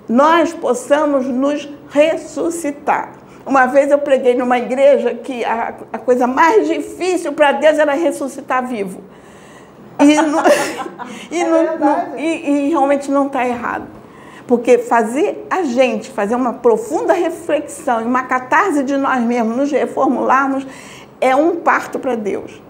nós 0.08 0.52
possamos 0.52 1.28
nos 1.28 1.68
ressuscitar. 1.90 3.12
Uma 3.46 3.66
vez 3.66 3.92
eu 3.92 3.98
preguei 3.98 4.34
numa 4.34 4.58
igreja 4.58 5.14
que 5.14 5.44
a, 5.44 5.74
a 5.92 5.98
coisa 5.98 6.26
mais 6.26 6.66
difícil 6.66 7.32
para 7.32 7.52
Deus 7.52 7.78
era 7.78 7.92
ressuscitar 7.92 8.66
vivo. 8.66 9.00
E, 10.00 10.16
no, 10.20 10.38
e, 11.30 11.44
no, 11.44 11.78
no, 11.78 12.18
e, 12.18 12.66
e 12.66 12.70
realmente 12.70 13.08
não 13.08 13.28
está 13.28 13.46
errado. 13.46 13.86
Porque 14.48 14.78
fazer 14.78 15.46
a 15.48 15.62
gente, 15.62 16.10
fazer 16.10 16.34
uma 16.34 16.54
profunda 16.54 17.12
reflexão 17.12 18.00
e 18.00 18.04
uma 18.04 18.24
catarse 18.24 18.82
de 18.82 18.96
nós 18.96 19.20
mesmos, 19.22 19.56
nos 19.56 19.70
reformularmos, 19.70 20.66
é 21.20 21.34
um 21.34 21.56
parto 21.56 22.00
para 22.00 22.16
Deus. 22.16 22.60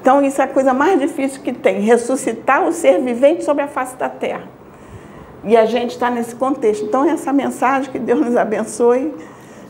Então, 0.00 0.22
isso 0.22 0.40
é 0.40 0.44
a 0.44 0.48
coisa 0.48 0.72
mais 0.72 0.98
difícil 0.98 1.42
que 1.42 1.52
tem: 1.52 1.80
ressuscitar 1.80 2.66
o 2.66 2.72
ser 2.72 2.98
vivente 3.00 3.44
sobre 3.44 3.62
a 3.62 3.68
face 3.68 3.94
da 3.96 4.08
terra. 4.08 4.57
E 5.44 5.56
a 5.56 5.66
gente 5.66 5.90
está 5.90 6.10
nesse 6.10 6.34
contexto. 6.34 6.84
Então, 6.84 7.08
essa 7.08 7.32
mensagem, 7.32 7.90
que 7.90 7.98
Deus 7.98 8.20
nos 8.20 8.36
abençoe. 8.36 9.14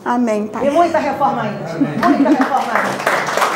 Amém, 0.04 0.46
Pai. 0.46 0.66
E 0.66 0.70
muita 0.70 0.98
reforma 0.98 1.42
ainda. 1.42 2.09
Muita 2.09 2.28
reforma 2.31 2.72
ainda. 2.72 3.47